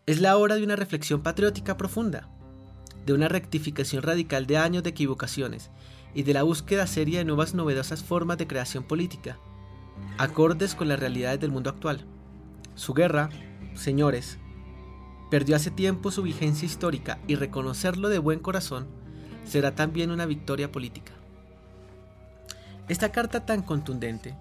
Es 0.08 0.20
la 0.20 0.36
hora 0.36 0.56
de 0.56 0.64
una 0.64 0.76
reflexión 0.76 1.22
patriótica 1.22 1.78
profunda 1.78 2.28
de 3.10 3.16
una 3.16 3.28
rectificación 3.28 4.04
radical 4.04 4.46
de 4.46 4.58
años 4.58 4.84
de 4.84 4.92
equivocaciones 4.92 5.72
y 6.14 6.22
de 6.22 6.36
la 6.36 6.44
búsqueda 6.44 6.86
seria 6.86 7.18
de 7.18 7.26
nuevas 7.26 7.56
novedosas 7.56 8.04
formas 8.04 8.38
de 8.38 8.46
creación 8.46 8.84
política, 8.84 9.40
acordes 10.20 10.76
con 10.76 10.90
las 10.90 11.00
realidades 11.00 11.40
del 11.40 11.50
mundo 11.50 11.72
actual. 11.72 12.06
Su 12.76 12.94
guerra, 12.94 13.32
señores, 13.74 14.38
perdió 15.32 15.56
hace 15.56 15.72
tiempo 15.72 16.12
su 16.12 16.22
vigencia 16.22 16.68
histórica 16.68 17.18
y 17.26 17.34
reconocerlo 17.34 18.10
de 18.10 18.20
buen 18.20 18.38
corazón 18.38 18.88
será 19.44 19.74
también 19.74 20.12
una 20.12 20.28
victoria 20.28 20.72
política. 20.72 21.14
Esta 22.90 23.12
carta 23.12 23.44
tan 23.44 23.64
contundente, 23.64 24.36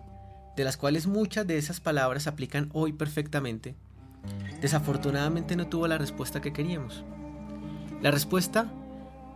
de 0.58 0.64
las 0.64 0.76
cuales 0.76 1.06
muchas 1.06 1.46
de 1.46 1.56
esas 1.56 1.80
palabras 1.80 2.26
aplican 2.26 2.68
hoy 2.74 2.92
perfectamente, 2.92 3.76
desafortunadamente 4.60 5.56
no 5.56 5.68
tuvo 5.68 5.88
la 5.88 5.96
respuesta 5.96 6.42
que 6.42 6.52
queríamos. 6.52 7.02
La 8.00 8.12
respuesta 8.12 8.70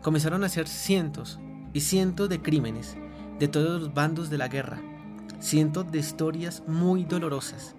comenzaron 0.03 0.45
a 0.45 0.49
ser 0.49 0.69
cientos 0.69 1.41
y 1.73 1.81
cientos 1.81 2.29
de 2.29 2.41
crímenes 2.41 2.97
de 3.41 3.49
todos 3.49 3.81
los 3.83 3.93
bandos 3.93 4.31
de 4.31 4.39
la 4.39 4.47
guerra, 4.47 4.81
cientos 5.41 5.91
de 5.91 5.99
historias 5.99 6.63
muy 6.69 7.05
dolorosas, 7.05 7.75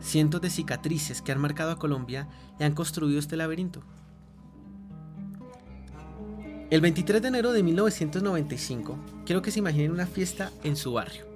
cientos 0.00 0.40
de 0.40 0.50
cicatrices 0.50 1.22
que 1.22 1.30
han 1.30 1.40
marcado 1.40 1.70
a 1.70 1.78
Colombia 1.78 2.28
y 2.58 2.64
han 2.64 2.74
construido 2.74 3.20
este 3.20 3.36
laberinto. 3.36 3.82
El 6.70 6.80
23 6.80 7.22
de 7.22 7.28
enero 7.28 7.52
de 7.52 7.62
1995, 7.62 8.98
quiero 9.24 9.40
que 9.40 9.52
se 9.52 9.60
imaginen 9.60 9.92
una 9.92 10.06
fiesta 10.06 10.50
en 10.64 10.74
su 10.74 10.92
barrio. 10.92 11.26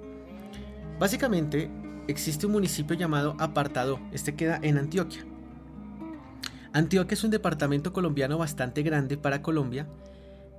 Básicamente, 0.99 1.71
existe 2.07 2.45
un 2.45 2.51
municipio 2.51 2.97
llamado 2.97 3.35
Apartado, 3.39 3.99
este 4.11 4.35
queda 4.35 4.59
en 4.61 4.77
Antioquia. 4.77 5.25
Antioquia 6.73 7.13
es 7.13 7.23
un 7.23 7.29
departamento 7.29 7.93
colombiano 7.93 8.39
bastante 8.39 8.81
grande 8.81 9.15
para 9.15 9.43
Colombia. 9.43 9.87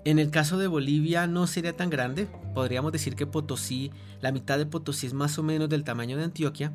En 0.05 0.21
el 0.21 0.31
caso 0.31 0.59
de 0.59 0.69
Bolivia 0.69 1.27
no 1.27 1.49
sería 1.49 1.77
tan 1.77 1.91
grande, 1.91 2.29
podríamos 2.55 2.93
decir 2.93 3.17
que 3.17 3.27
Potosí, 3.27 3.91
la 4.21 4.31
mitad 4.31 4.59
de 4.59 4.67
Potosí 4.67 5.09
es 5.09 5.13
más 5.13 5.39
o 5.39 5.43
menos 5.43 5.69
del 5.69 5.83
tamaño 5.83 6.17
de 6.17 6.25
Antioquia, 6.25 6.73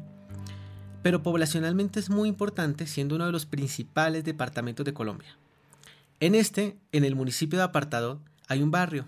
pero 1.01 1.23
poblacionalmente 1.23 2.01
es 2.01 2.09
muy 2.09 2.27
importante 2.27 2.85
siendo 2.85 3.15
uno 3.15 3.27
de 3.27 3.31
los 3.31 3.45
principales 3.45 4.25
departamentos 4.25 4.85
de 4.85 4.93
Colombia. 4.93 5.37
En 6.19 6.35
este, 6.35 6.77
en 6.91 7.05
el 7.05 7.15
municipio 7.15 7.59
de 7.59 7.63
Apartado, 7.63 8.19
hay 8.49 8.61
un 8.61 8.71
barrio, 8.71 9.05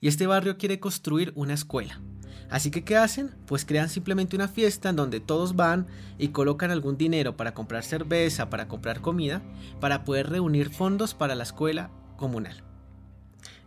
y 0.00 0.08
este 0.08 0.26
barrio 0.26 0.58
quiere 0.58 0.80
construir 0.80 1.32
una 1.34 1.54
escuela. 1.54 2.00
Así 2.48 2.70
que, 2.70 2.84
¿qué 2.84 2.96
hacen? 2.96 3.34
Pues 3.46 3.64
crean 3.64 3.88
simplemente 3.88 4.36
una 4.36 4.46
fiesta 4.46 4.90
en 4.90 4.96
donde 4.96 5.20
todos 5.20 5.56
van 5.56 5.88
y 6.16 6.28
colocan 6.28 6.70
algún 6.70 6.96
dinero 6.96 7.36
para 7.36 7.54
comprar 7.54 7.82
cerveza, 7.82 8.50
para 8.50 8.68
comprar 8.68 9.00
comida, 9.00 9.42
para 9.80 10.04
poder 10.04 10.30
reunir 10.30 10.70
fondos 10.70 11.14
para 11.14 11.34
la 11.34 11.42
escuela 11.42 11.90
comunal. 12.16 12.62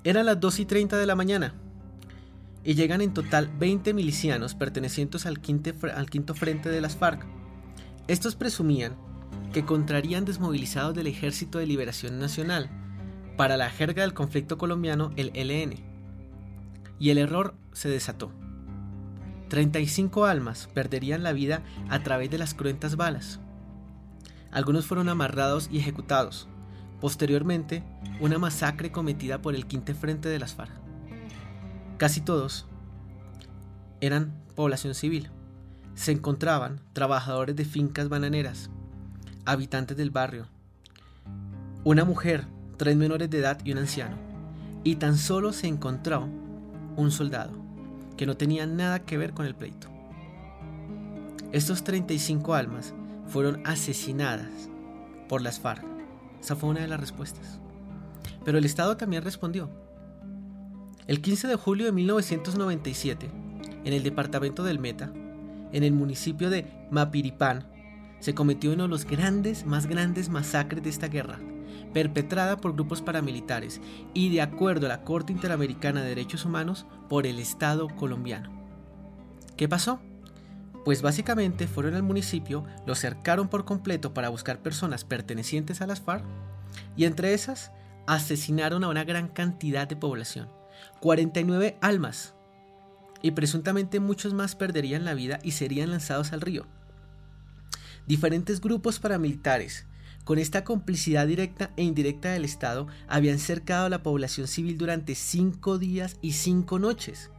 Eran 0.03 0.25
las 0.25 0.39
2 0.39 0.59
y 0.59 0.65
30 0.65 0.98
de 0.98 1.05
la 1.05 1.15
mañana 1.15 1.55
y 2.63 2.75
llegan 2.75 3.01
en 3.01 3.13
total 3.13 3.50
20 3.59 3.93
milicianos 3.93 4.55
pertenecientes 4.55 5.25
al, 5.25 5.41
al 5.93 6.09
quinto 6.09 6.33
frente 6.33 6.69
de 6.69 6.81
las 6.81 6.95
FARC. 6.95 7.25
Estos 8.07 8.36
presumían 8.36 8.95
que 9.51 9.65
contrarían 9.65 10.25
desmovilizados 10.25 10.95
del 10.95 11.07
Ejército 11.07 11.57
de 11.57 11.65
Liberación 11.65 12.19
Nacional, 12.19 12.69
para 13.36 13.55
la 13.55 13.69
jerga 13.69 14.01
del 14.01 14.13
conflicto 14.13 14.57
colombiano 14.57 15.12
el 15.15 15.31
LN. 15.33 15.88
Y 17.00 17.10
el 17.10 17.18
error 17.18 17.56
se 17.74 17.89
desató. 17.89 18.32
35 19.50 20.25
almas 20.25 20.70
perderían 20.74 21.24
la 21.24 21.34
vida 21.34 21.63
a 21.89 22.03
través 22.03 22.29
de 22.29 22.38
las 22.38 22.53
cruentas 22.53 22.96
balas. 22.96 23.39
Algunos 24.51 24.86
fueron 24.86 25.10
amarrados 25.10 25.70
y 25.72 25.79
ejecutados. 25.79 26.48
Posteriormente, 27.01 27.84
una 28.20 28.38
masacre 28.38 28.91
cometida 28.91 29.41
por 29.41 29.56
el 29.56 29.65
quinto 29.65 29.94
frente 29.96 30.29
de 30.29 30.39
las 30.39 30.53
FARC. 30.53 30.72
Casi 31.98 32.22
todos 32.22 32.68
eran 34.01 34.34
población 34.56 34.94
civil. 34.94 35.29
Se 35.96 36.12
encontraban 36.12 36.82
trabajadores 36.94 37.56
de 37.56 37.65
fincas 37.65 38.10
bananeras, 38.10 38.70
habitantes 39.46 39.98
del 39.98 40.12
barrio, 40.12 40.48
una 41.84 42.06
mujer, 42.06 42.46
tres 42.77 42.96
menores 42.96 43.29
de 43.29 43.39
edad 43.39 43.60
y 43.63 43.72
un 43.72 43.79
anciano, 43.79 44.18
y 44.84 44.96
tan 44.96 45.18
solo 45.18 45.53
se 45.53 45.68
encontró 45.68 46.27
un 47.01 47.12
soldado, 47.12 47.51
que 48.18 48.25
no 48.25 48.38
tenía 48.38 48.66
nada 48.66 49.00
que 49.00 49.18
ver 49.18 49.33
con 49.33 49.46
el 49.46 49.55
pleito. 49.55 49.88
Estos 51.51 51.83
35 51.83 52.53
almas 52.53 52.94
fueron 53.27 53.66
asesinadas 53.66 54.70
por 55.27 55.42
las 55.42 55.59
FARC. 55.59 55.83
Esa 56.42 56.55
fue 56.55 56.70
una 56.70 56.81
de 56.81 56.88
las 56.88 57.00
respuestas. 57.00 57.59
Pero 58.46 58.57
el 58.57 58.66
Estado 58.66 58.98
también 58.98 59.24
respondió. 59.24 59.70
El 61.07 61.22
15 61.22 61.48
de 61.48 61.55
julio 61.55 61.85
de 61.88 61.92
1997, 61.92 63.31
en 63.83 63.94
el 63.94 64.03
departamento 64.03 64.64
del 64.64 64.79
Meta, 64.79 65.12
en 65.72 65.83
el 65.83 65.92
municipio 65.92 66.50
de 66.50 66.66
Mapiripán, 66.92 67.66
se 68.20 68.35
cometió 68.35 68.74
uno 68.74 68.83
de 68.83 68.90
los 68.90 69.05
grandes, 69.05 69.66
más 69.66 69.88
grandes 69.88 70.29
masacres 70.29 70.83
de 70.83 70.90
esta 70.90 71.07
guerra, 71.07 71.40
perpetrada 71.94 72.57
por 72.57 72.74
grupos 72.74 73.01
paramilitares 73.01 73.81
y 74.13 74.29
de 74.29 74.42
acuerdo 74.42 74.85
a 74.85 74.89
la 74.89 75.03
Corte 75.03 75.33
Interamericana 75.33 76.01
de 76.01 76.09
Derechos 76.09 76.46
Humanos 76.46 76.85
por 77.07 77.25
el 77.25 77.39
Estado 77.39 77.87
colombiano. 77.96 78.51
¿Qué 79.57 79.68
pasó? 79.68 80.00
Pues 80.85 81.01
básicamente 81.01 81.68
fueron 81.68 81.96
al 81.96 82.03
municipio, 82.03 82.63
lo 82.85 82.96
cercaron 82.96 83.50
por 83.50 83.65
completo 83.65 84.13
para 84.13 84.29
buscar 84.29 84.61
personas 84.61 85.03
pertenecientes 85.03 85.81
a 85.81 85.87
las 85.87 86.01
FARC 86.01 86.24
y 86.96 87.05
entre 87.05 87.33
esas 87.33 87.72
asesinaron 88.07 88.83
a 88.83 88.87
una 88.87 89.03
gran 89.03 89.27
cantidad 89.27 89.87
de 89.87 89.96
población, 89.96 90.50
49 91.01 91.77
almas, 91.81 92.33
y 93.22 93.31
presuntamente 93.31 94.00
muchos 94.00 94.33
más 94.33 94.55
perderían 94.55 95.05
la 95.05 95.13
vida 95.13 95.39
y 95.44 95.51
serían 95.51 95.92
lanzados 95.92 96.31
al 96.31 96.42
río. 96.42 96.65
Diferentes 98.07 98.61
grupos 98.61 99.00
paramilitares, 99.00 99.85
con 100.24 100.38
esta 100.38 100.64
complicidad 100.64 101.27
directa 101.27 101.72
e 101.75 101.84
indirecta 101.84 102.29
del 102.29 102.46
Estado, 102.46 102.88
habían 103.08 103.40
cercado 103.40 103.86
a 103.86 103.90
la 103.90 104.03
población 104.03 104.48
civil 104.48 104.77
durante 104.77 105.16
cinco 105.16 105.77
días 105.77 106.18
y 106.22 106.34
cinco 106.34 106.77
noches, 106.79 107.32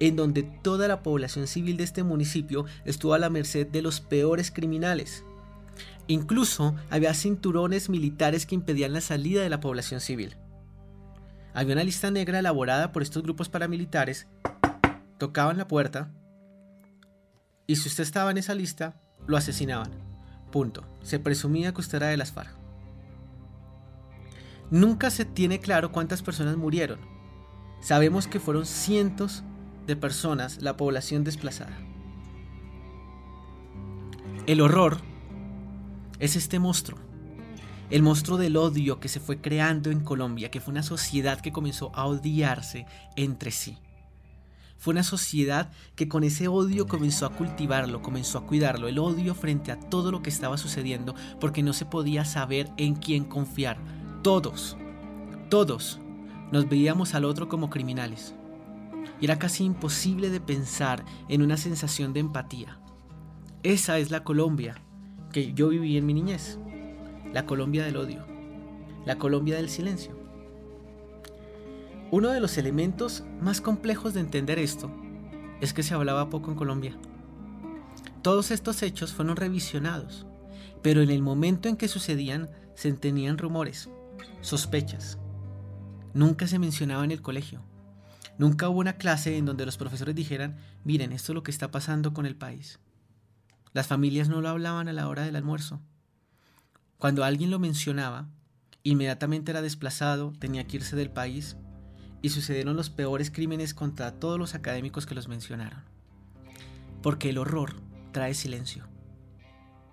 en 0.00 0.16
donde 0.16 0.42
toda 0.42 0.88
la 0.88 1.02
población 1.02 1.46
civil 1.46 1.76
de 1.76 1.84
este 1.84 2.02
municipio 2.02 2.64
estuvo 2.84 3.14
a 3.14 3.18
la 3.18 3.30
merced 3.30 3.66
de 3.66 3.82
los 3.82 4.00
peores 4.00 4.50
criminales. 4.50 5.24
Incluso 6.08 6.74
había 6.90 7.14
cinturones 7.14 7.88
militares 7.88 8.44
que 8.44 8.56
impedían 8.56 8.92
la 8.92 9.00
salida 9.00 9.42
de 9.42 9.48
la 9.50 9.60
población 9.60 10.00
civil. 10.00 10.36
Había 11.54 11.74
una 11.74 11.84
lista 11.84 12.10
negra 12.10 12.38
elaborada 12.38 12.92
por 12.92 13.02
estos 13.02 13.22
grupos 13.22 13.48
paramilitares, 13.48 14.26
tocaban 15.18 15.58
la 15.58 15.68
puerta, 15.68 16.10
y 17.66 17.76
si 17.76 17.88
usted 17.88 18.02
estaba 18.02 18.30
en 18.30 18.38
esa 18.38 18.54
lista, 18.54 19.00
lo 19.26 19.36
asesinaban. 19.36 20.11
Punto. 20.52 20.84
Se 21.02 21.18
presumía 21.18 21.74
que 21.74 21.80
usted 21.80 21.96
era 21.96 22.08
de 22.08 22.16
las 22.16 22.30
FARC. 22.30 22.54
Nunca 24.70 25.10
se 25.10 25.24
tiene 25.24 25.58
claro 25.58 25.90
cuántas 25.90 26.22
personas 26.22 26.56
murieron. 26.56 27.00
Sabemos 27.80 28.28
que 28.28 28.38
fueron 28.38 28.64
cientos 28.64 29.42
de 29.86 29.96
personas 29.96 30.62
la 30.62 30.76
población 30.76 31.24
desplazada. 31.24 31.76
El 34.46 34.60
horror 34.60 34.98
es 36.20 36.36
este 36.36 36.58
monstruo. 36.58 37.00
El 37.90 38.02
monstruo 38.02 38.38
del 38.38 38.56
odio 38.56 39.00
que 39.00 39.08
se 39.08 39.20
fue 39.20 39.40
creando 39.40 39.90
en 39.90 40.00
Colombia, 40.00 40.50
que 40.50 40.60
fue 40.60 40.72
una 40.72 40.82
sociedad 40.82 41.40
que 41.40 41.52
comenzó 41.52 41.92
a 41.94 42.06
odiarse 42.06 42.86
entre 43.16 43.50
sí. 43.50 43.78
Fue 44.82 44.90
una 44.90 45.04
sociedad 45.04 45.70
que 45.94 46.08
con 46.08 46.24
ese 46.24 46.48
odio 46.48 46.88
comenzó 46.88 47.24
a 47.24 47.30
cultivarlo, 47.30 48.02
comenzó 48.02 48.38
a 48.38 48.46
cuidarlo, 48.46 48.88
el 48.88 48.98
odio 48.98 49.32
frente 49.36 49.70
a 49.70 49.78
todo 49.78 50.10
lo 50.10 50.22
que 50.22 50.30
estaba 50.30 50.58
sucediendo, 50.58 51.14
porque 51.38 51.62
no 51.62 51.72
se 51.72 51.86
podía 51.86 52.24
saber 52.24 52.68
en 52.78 52.96
quién 52.96 53.22
confiar. 53.22 53.78
Todos, 54.24 54.76
todos 55.48 56.00
nos 56.50 56.68
veíamos 56.68 57.14
al 57.14 57.26
otro 57.26 57.48
como 57.48 57.70
criminales. 57.70 58.34
Y 59.20 59.26
era 59.26 59.38
casi 59.38 59.62
imposible 59.62 60.30
de 60.30 60.40
pensar 60.40 61.04
en 61.28 61.42
una 61.42 61.58
sensación 61.58 62.12
de 62.12 62.18
empatía. 62.18 62.80
Esa 63.62 64.00
es 64.00 64.10
la 64.10 64.24
Colombia 64.24 64.82
que 65.32 65.52
yo 65.52 65.68
viví 65.68 65.96
en 65.96 66.06
mi 66.06 66.14
niñez. 66.14 66.58
La 67.32 67.46
Colombia 67.46 67.84
del 67.84 67.98
odio. 67.98 68.26
La 69.06 69.16
Colombia 69.16 69.54
del 69.54 69.68
silencio. 69.68 70.21
Uno 72.12 72.28
de 72.28 72.40
los 72.40 72.58
elementos 72.58 73.24
más 73.40 73.62
complejos 73.62 74.12
de 74.12 74.20
entender 74.20 74.58
esto 74.58 74.94
es 75.62 75.72
que 75.72 75.82
se 75.82 75.94
hablaba 75.94 76.28
poco 76.28 76.50
en 76.50 76.58
Colombia. 76.58 76.94
Todos 78.20 78.50
estos 78.50 78.82
hechos 78.82 79.14
fueron 79.14 79.34
revisionados, 79.34 80.26
pero 80.82 81.00
en 81.00 81.08
el 81.08 81.22
momento 81.22 81.70
en 81.70 81.78
que 81.78 81.88
sucedían 81.88 82.50
se 82.74 82.92
tenían 82.92 83.38
rumores, 83.38 83.88
sospechas. 84.42 85.16
Nunca 86.12 86.46
se 86.46 86.58
mencionaba 86.58 87.02
en 87.02 87.12
el 87.12 87.22
colegio. 87.22 87.62
Nunca 88.36 88.68
hubo 88.68 88.80
una 88.80 88.98
clase 88.98 89.38
en 89.38 89.46
donde 89.46 89.64
los 89.64 89.78
profesores 89.78 90.14
dijeran, 90.14 90.58
miren, 90.84 91.12
esto 91.12 91.32
es 91.32 91.34
lo 91.34 91.42
que 91.42 91.50
está 91.50 91.70
pasando 91.70 92.12
con 92.12 92.26
el 92.26 92.36
país. 92.36 92.78
Las 93.72 93.86
familias 93.86 94.28
no 94.28 94.42
lo 94.42 94.50
hablaban 94.50 94.86
a 94.86 94.92
la 94.92 95.08
hora 95.08 95.22
del 95.22 95.36
almuerzo. 95.36 95.80
Cuando 96.98 97.24
alguien 97.24 97.50
lo 97.50 97.58
mencionaba, 97.58 98.28
inmediatamente 98.82 99.50
era 99.50 99.62
desplazado, 99.62 100.34
tenía 100.38 100.66
que 100.66 100.76
irse 100.76 100.94
del 100.94 101.10
país 101.10 101.56
y 102.22 102.30
sucedieron 102.30 102.76
los 102.76 102.88
peores 102.88 103.30
crímenes 103.30 103.74
contra 103.74 104.12
todos 104.12 104.38
los 104.38 104.54
académicos 104.54 105.06
que 105.06 105.16
los 105.16 105.26
mencionaron. 105.26 105.82
Porque 107.02 107.30
el 107.30 107.38
horror 107.38 107.74
trae 108.12 108.32
silencio. 108.32 108.86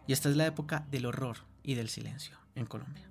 Y 0.08 0.14
esta 0.14 0.30
es 0.30 0.38
la 0.38 0.46
época 0.46 0.86
del 0.92 1.08
horror 1.08 1.38
y 1.64 1.74
del 1.74 1.90
silencio. 1.90 2.38
en 2.56 2.66
Colombia. 2.66 3.10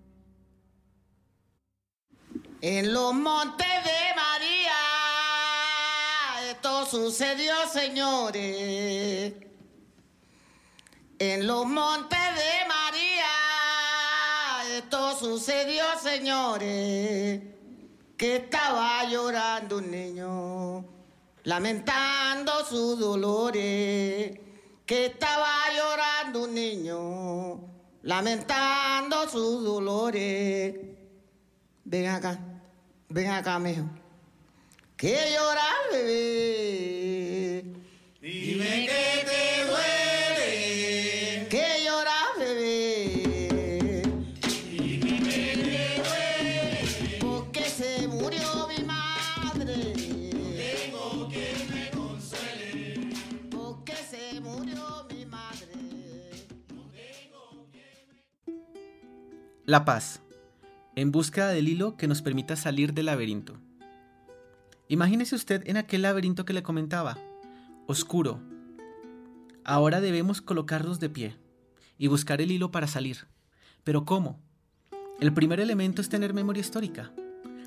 En 2.60 2.92
los 2.92 3.14
montes 3.14 3.66
de 3.66 4.14
María, 4.14 4.74
esto 6.50 6.84
sucedió, 6.86 7.54
señores. 7.72 9.32
En 11.18 11.46
los 11.46 11.64
montes 11.66 12.18
de 12.18 12.68
María, 12.68 13.26
esto 14.76 15.18
sucedió, 15.18 15.84
señores. 16.02 17.57
Que 18.18 18.36
estaba 18.36 19.04
llorando 19.04 19.78
un 19.78 19.92
niño, 19.92 20.84
lamentando 21.44 22.64
sus 22.64 22.98
dolores. 22.98 24.36
Que 24.84 25.06
estaba 25.06 25.48
llorando 25.76 26.42
un 26.42 26.52
niño, 26.52 27.60
lamentando 28.02 29.28
sus 29.28 29.62
dolores. 29.62 30.74
Ven 31.84 32.06
acá. 32.08 32.40
Ven 33.08 33.30
acá, 33.30 33.56
mijo. 33.60 33.84
¿Qué 34.96 35.36
llora, 35.36 35.68
bebé? 35.92 36.97
La 59.68 59.84
paz 59.84 60.22
en 60.96 61.12
búsqueda 61.12 61.48
del 61.48 61.68
hilo 61.68 61.98
que 61.98 62.08
nos 62.08 62.22
permita 62.22 62.56
salir 62.56 62.94
del 62.94 63.04
laberinto. 63.04 63.58
Imagínese 64.88 65.34
usted 65.34 65.62
en 65.68 65.76
aquel 65.76 66.00
laberinto 66.00 66.46
que 66.46 66.54
le 66.54 66.62
comentaba, 66.62 67.18
oscuro. 67.86 68.40
Ahora 69.64 70.00
debemos 70.00 70.40
colocarnos 70.40 71.00
de 71.00 71.10
pie 71.10 71.36
y 71.98 72.06
buscar 72.06 72.40
el 72.40 72.50
hilo 72.50 72.70
para 72.70 72.86
salir. 72.86 73.26
Pero 73.84 74.06
¿cómo? 74.06 74.40
El 75.20 75.34
primer 75.34 75.60
elemento 75.60 76.00
es 76.00 76.08
tener 76.08 76.32
memoria 76.32 76.62
histórica, 76.62 77.12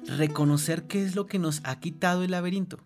reconocer 0.08 0.88
qué 0.88 1.04
es 1.04 1.16
lo 1.16 1.28
que 1.28 1.38
nos 1.38 1.62
ha 1.66 1.80
quitado 1.80 2.24
el 2.24 2.32
laberinto. 2.32 2.80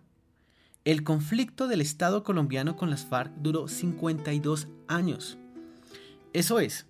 El 0.84 1.04
conflicto 1.04 1.68
del 1.68 1.80
Estado 1.80 2.22
colombiano 2.22 2.76
con 2.76 2.90
las 2.90 3.06
FARC 3.06 3.32
duró 3.36 3.66
52 3.66 4.68
años. 4.88 5.38
Eso 6.34 6.60
es, 6.60 6.84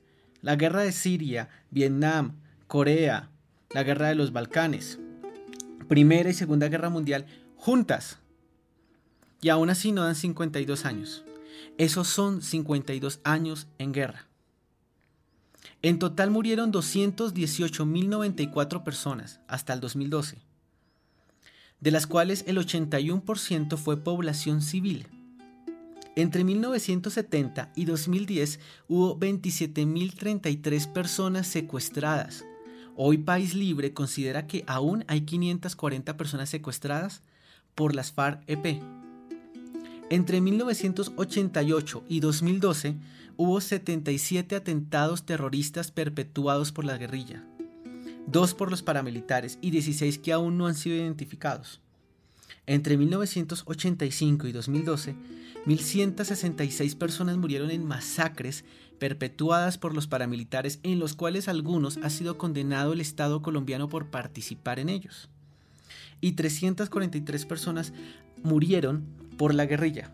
la 0.46 0.54
guerra 0.54 0.82
de 0.82 0.92
Siria, 0.92 1.48
Vietnam, 1.72 2.36
Corea, 2.68 3.30
la 3.70 3.82
guerra 3.82 4.06
de 4.06 4.14
los 4.14 4.32
Balcanes, 4.32 5.00
Primera 5.88 6.30
y 6.30 6.34
Segunda 6.34 6.68
Guerra 6.68 6.88
Mundial 6.88 7.26
juntas. 7.56 8.20
Y 9.40 9.48
aún 9.48 9.70
así 9.70 9.90
no 9.90 10.04
dan 10.04 10.14
52 10.14 10.84
años. 10.84 11.24
Esos 11.78 12.06
son 12.06 12.42
52 12.42 13.18
años 13.24 13.66
en 13.78 13.92
guerra. 13.92 14.28
En 15.82 15.98
total 15.98 16.30
murieron 16.30 16.72
218.094 16.72 18.84
personas 18.84 19.40
hasta 19.48 19.72
el 19.72 19.80
2012, 19.80 20.38
de 21.80 21.90
las 21.90 22.06
cuales 22.06 22.44
el 22.46 22.58
81% 22.58 23.76
fue 23.76 23.96
población 23.96 24.62
civil. 24.62 25.08
Entre 26.16 26.44
1970 26.44 27.72
y 27.76 27.84
2010 27.84 28.58
hubo 28.88 29.18
27.033 29.20 30.92
personas 30.92 31.46
secuestradas, 31.46 32.44
Hoy 32.98 33.18
País 33.18 33.52
Libre 33.52 33.92
considera 33.92 34.46
que 34.46 34.64
aún 34.66 35.04
hay 35.06 35.20
540 35.20 36.16
personas 36.16 36.48
secuestradas 36.48 37.20
por 37.74 37.94
las 37.94 38.10
FARC-EP. 38.14 38.80
Entre 40.08 40.40
1988 40.40 42.04
y 42.08 42.20
2012 42.20 42.96
hubo 43.36 43.60
77 43.60 44.56
atentados 44.56 45.26
terroristas 45.26 45.90
perpetuados 45.90 46.72
por 46.72 46.86
la 46.86 46.96
guerrilla, 46.96 47.44
dos 48.26 48.54
por 48.54 48.70
los 48.70 48.82
paramilitares 48.82 49.58
y 49.60 49.70
16 49.70 50.16
que 50.16 50.32
aún 50.32 50.56
no 50.56 50.66
han 50.66 50.76
sido 50.76 50.96
identificados. 50.96 51.82
Entre 52.66 52.96
1985 52.96 54.46
y 54.46 54.52
2012, 54.52 55.14
1.166 55.66 56.96
personas 56.96 57.36
murieron 57.36 57.70
en 57.70 57.84
masacres 57.84 58.64
perpetuadas 58.98 59.78
por 59.78 59.94
los 59.94 60.06
paramilitares 60.06 60.80
en 60.82 60.98
los 60.98 61.14
cuales 61.14 61.48
algunos 61.48 61.98
ha 61.98 62.10
sido 62.10 62.38
condenado 62.38 62.92
el 62.92 63.00
Estado 63.00 63.42
colombiano 63.42 63.88
por 63.88 64.06
participar 64.06 64.78
en 64.78 64.88
ellos. 64.88 65.28
Y 66.20 66.32
343 66.32 67.46
personas 67.46 67.92
murieron 68.42 69.04
por 69.36 69.54
la 69.54 69.66
guerrilla. 69.66 70.12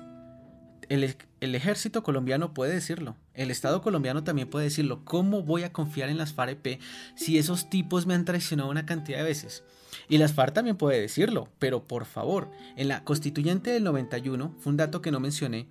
El, 0.92 1.56
ejército 1.56 2.04
colombiano 2.04 2.54
puede 2.54 2.74
decirlo, 2.74 3.16
el 3.34 3.50
Estado 3.50 3.82
colombiano 3.82 4.26
también 4.26 4.50
puede 4.50 4.66
decirlo. 4.66 5.06
¿Cómo 5.06 5.42
voy 5.42 5.64
a 5.64 5.72
confiar 5.72 6.10
en 6.10 6.18
las 6.18 6.34
FARC 6.34 6.80
si 7.16 7.38
esos 7.38 7.70
tipos 7.70 8.06
me 8.06 8.14
han 8.14 8.26
traicionado 8.26 8.70
una 8.70 8.86
cantidad 8.86 9.20
de 9.20 9.24
veces? 9.24 9.64
Y 10.10 10.18
las 10.18 10.34
FARC 10.34 10.54
también 10.54 10.76
puede 10.76 11.00
decirlo, 11.00 11.48
pero 11.60 11.88
por 11.88 12.04
favor, 12.04 12.52
en 12.76 12.90
la 12.90 13.06
constituyente 13.06 13.70
del 13.70 13.86
91, 13.86 14.54
fue 14.60 14.72
un 14.72 14.76
dato 14.76 15.02
que 15.02 15.12
no 15.12 15.22
mencioné, 15.22 15.70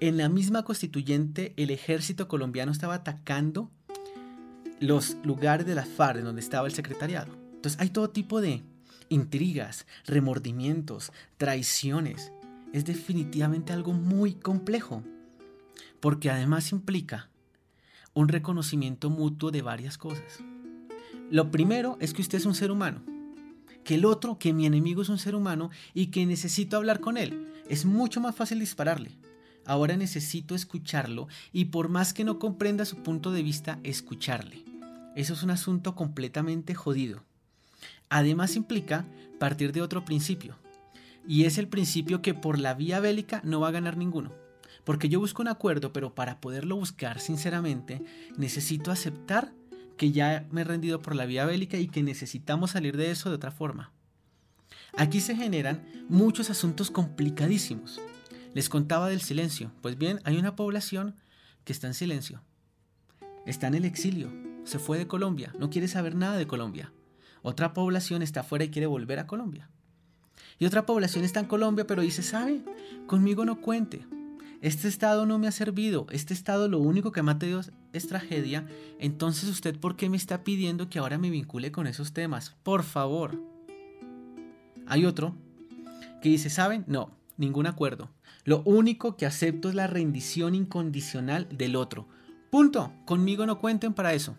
en 0.00 0.16
la 0.16 0.30
misma 0.30 0.62
constituyente 0.62 1.52
el 1.58 1.70
ejército 1.70 2.26
colombiano 2.26 2.72
estaba 2.72 2.94
atacando 2.94 3.70
los 4.80 5.18
lugares 5.22 5.66
de 5.66 5.74
las 5.74 5.88
FARC 5.88 6.20
en 6.20 6.24
donde 6.24 6.40
estaba 6.40 6.66
el 6.66 6.72
secretariado. 6.72 7.34
Entonces 7.56 7.78
hay 7.78 7.90
todo 7.90 8.08
tipo 8.08 8.40
de 8.40 8.62
intrigas, 9.10 9.86
remordimientos, 10.06 11.12
traiciones. 11.36 12.32
Es 12.72 12.84
definitivamente 12.84 13.72
algo 13.72 13.92
muy 13.92 14.34
complejo, 14.34 15.02
porque 16.00 16.30
además 16.30 16.72
implica 16.72 17.28
un 18.14 18.28
reconocimiento 18.28 19.10
mutuo 19.10 19.50
de 19.50 19.62
varias 19.62 19.98
cosas. 19.98 20.40
Lo 21.30 21.50
primero 21.50 21.96
es 22.00 22.12
que 22.12 22.22
usted 22.22 22.38
es 22.38 22.46
un 22.46 22.54
ser 22.54 22.70
humano, 22.70 23.02
que 23.84 23.94
el 23.96 24.04
otro, 24.04 24.38
que 24.38 24.52
mi 24.52 24.66
enemigo 24.66 25.02
es 25.02 25.08
un 25.08 25.18
ser 25.18 25.34
humano 25.34 25.70
y 25.94 26.06
que 26.06 26.26
necesito 26.26 26.76
hablar 26.76 27.00
con 27.00 27.16
él. 27.16 27.48
Es 27.68 27.84
mucho 27.84 28.20
más 28.20 28.34
fácil 28.34 28.60
dispararle. 28.60 29.16
Ahora 29.64 29.96
necesito 29.96 30.54
escucharlo 30.54 31.28
y 31.52 31.66
por 31.66 31.88
más 31.88 32.12
que 32.12 32.24
no 32.24 32.38
comprenda 32.38 32.84
su 32.84 32.96
punto 33.02 33.32
de 33.32 33.42
vista, 33.42 33.78
escucharle. 33.84 34.64
Eso 35.14 35.34
es 35.34 35.42
un 35.42 35.50
asunto 35.50 35.94
completamente 35.94 36.74
jodido. 36.74 37.22
Además 38.08 38.56
implica 38.56 39.06
partir 39.38 39.72
de 39.72 39.82
otro 39.82 40.04
principio, 40.04 40.56
y 41.26 41.44
es 41.44 41.58
el 41.58 41.68
principio 41.68 42.22
que 42.22 42.34
por 42.34 42.58
la 42.58 42.74
vía 42.74 43.00
bélica 43.00 43.40
no 43.44 43.60
va 43.60 43.68
a 43.68 43.72
ganar 43.72 43.96
ninguno. 43.96 44.32
Porque 44.84 45.08
yo 45.08 45.20
busco 45.20 45.42
un 45.42 45.48
acuerdo, 45.48 45.92
pero 45.92 46.14
para 46.14 46.40
poderlo 46.40 46.76
buscar 46.76 47.20
sinceramente, 47.20 48.02
necesito 48.36 48.90
aceptar 48.90 49.52
que 49.96 50.10
ya 50.10 50.46
me 50.50 50.62
he 50.62 50.64
rendido 50.64 51.00
por 51.00 51.14
la 51.14 51.26
vía 51.26 51.46
bélica 51.46 51.76
y 51.76 51.88
que 51.88 52.02
necesitamos 52.02 52.72
salir 52.72 52.96
de 52.96 53.10
eso 53.10 53.28
de 53.28 53.36
otra 53.36 53.52
forma. 53.52 53.92
Aquí 54.96 55.20
se 55.20 55.36
generan 55.36 55.86
muchos 56.08 56.50
asuntos 56.50 56.90
complicadísimos. 56.90 58.00
Les 58.54 58.68
contaba 58.68 59.08
del 59.08 59.20
silencio. 59.20 59.72
Pues 59.80 59.96
bien, 59.96 60.20
hay 60.24 60.36
una 60.36 60.56
población 60.56 61.14
que 61.64 61.72
está 61.72 61.86
en 61.86 61.94
silencio. 61.94 62.42
Está 63.46 63.68
en 63.68 63.74
el 63.74 63.84
exilio. 63.84 64.30
Se 64.64 64.78
fue 64.78 64.98
de 64.98 65.06
Colombia. 65.06 65.54
No 65.58 65.70
quiere 65.70 65.88
saber 65.88 66.14
nada 66.14 66.36
de 66.36 66.46
Colombia. 66.46 66.92
Otra 67.42 67.72
población 67.72 68.22
está 68.22 68.40
afuera 68.40 68.64
y 68.64 68.70
quiere 68.70 68.86
volver 68.86 69.18
a 69.18 69.26
Colombia. 69.26 69.70
Y 70.58 70.66
otra 70.66 70.86
población 70.86 71.24
está 71.24 71.40
en 71.40 71.46
Colombia 71.46 71.86
pero 71.86 72.02
dice, 72.02 72.22
¿sabe? 72.22 72.62
Conmigo 73.06 73.44
no 73.44 73.60
cuente. 73.60 74.06
este 74.60 74.88
Estado 74.88 75.26
no 75.26 75.38
me 75.38 75.48
ha 75.48 75.52
servido, 75.52 76.06
este 76.10 76.34
Estado 76.34 76.68
lo 76.68 76.78
único 76.78 77.12
que 77.12 77.22
me 77.22 77.32
ha 77.32 77.38
tenido 77.38 77.60
es 77.92 78.06
tragedia, 78.06 78.66
entonces 78.98 79.48
usted 79.48 79.78
¿por 79.78 79.96
qué 79.96 80.08
me 80.08 80.16
está 80.16 80.44
pidiendo 80.44 80.88
que 80.88 80.98
ahora 80.98 81.18
me 81.18 81.30
vincule 81.30 81.72
con 81.72 81.86
esos 81.86 82.12
temas? 82.12 82.54
Por 82.62 82.82
favor. 82.82 83.40
Hay 84.86 85.04
otro 85.04 85.34
que 86.22 86.28
dice, 86.28 86.50
¿saben? 86.50 86.84
No, 86.86 87.10
ningún 87.36 87.66
acuerdo. 87.66 88.10
Lo 88.44 88.62
único 88.64 89.16
que 89.16 89.26
acepto 89.26 89.68
es 89.68 89.74
la 89.74 89.86
rendición 89.86 90.54
incondicional 90.54 91.48
del 91.50 91.76
otro. 91.76 92.08
Punto. 92.50 92.92
Conmigo 93.04 93.46
no 93.46 93.58
cuenten 93.58 93.94
para 93.94 94.14
eso. 94.14 94.36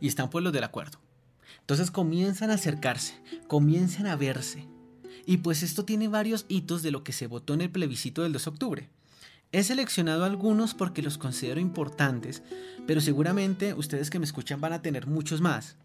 Y 0.00 0.08
están 0.08 0.30
pues 0.30 0.44
los 0.44 0.52
del 0.52 0.64
acuerdo. 0.64 0.98
Entonces 1.70 1.92
comienzan 1.92 2.50
a 2.50 2.54
acercarse, 2.54 3.14
comienzan 3.46 4.08
a 4.08 4.16
verse. 4.16 4.66
Y 5.24 5.36
pues 5.36 5.62
esto 5.62 5.84
tiene 5.84 6.08
varios 6.08 6.44
hitos 6.48 6.82
de 6.82 6.90
lo 6.90 7.04
que 7.04 7.12
se 7.12 7.28
votó 7.28 7.54
en 7.54 7.60
el 7.60 7.70
plebiscito 7.70 8.24
del 8.24 8.32
2 8.32 8.44
de 8.44 8.50
octubre. 8.50 8.88
He 9.52 9.62
seleccionado 9.62 10.24
algunos 10.24 10.74
porque 10.74 11.00
los 11.00 11.16
considero 11.16 11.60
importantes, 11.60 12.42
pero 12.88 13.00
seguramente 13.00 13.72
ustedes 13.74 14.10
que 14.10 14.18
me 14.18 14.24
escuchan 14.24 14.60
van 14.60 14.72
a 14.72 14.82
tener 14.82 15.06
muchos 15.06 15.40
más. 15.40 15.76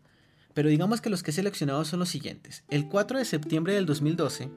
Pero 0.55 0.69
digamos 0.69 1.01
que 1.01 1.11
los 1.11 1.21
que 1.21 1.29
he 1.29 1.35
seleccionado 1.35 1.85
son 1.85 1.99
los 1.99 2.09
siguientes. 2.09 2.63
El 2.71 2.87
4 2.87 3.19
de 3.19 3.25
septiembre 3.25 3.75
del 3.75 3.85
2012, 3.85 4.49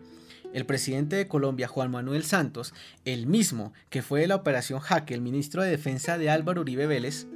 el 0.55 0.64
presidente 0.64 1.17
de 1.17 1.29
Colombia, 1.29 1.69
Juan 1.69 1.91
Manuel 1.91 2.25
Santos, 2.25 2.73
el 3.05 3.27
mismo 3.27 3.75
que 3.91 4.01
fue 4.01 4.21
de 4.21 4.29
la 4.29 4.37
operación 4.37 4.81
Jaque, 4.81 5.12
el 5.12 5.21
ministro 5.21 5.62
de 5.62 5.73
Defensa 5.73 6.17
de 6.17 6.31
Álvaro 6.31 6.62
Uribe 6.62 6.87
Vélez, 6.87 7.27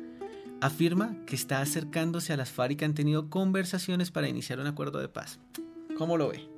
afirma 0.62 1.16
que 1.27 1.35
está 1.35 1.61
acercándose 1.61 2.33
a 2.33 2.37
las 2.37 2.51
FARC 2.51 2.72
y 2.72 2.77
que 2.77 2.85
han 2.85 2.94
tenido 2.94 3.29
conversaciones 3.29 4.12
para 4.12 4.29
iniciar 4.29 4.61
un 4.61 4.68
acuerdo 4.68 5.01
de 5.01 5.09
paz. 5.09 5.40
¿Cómo 5.98 6.16
lo 6.16 6.29
ve? 6.29 6.48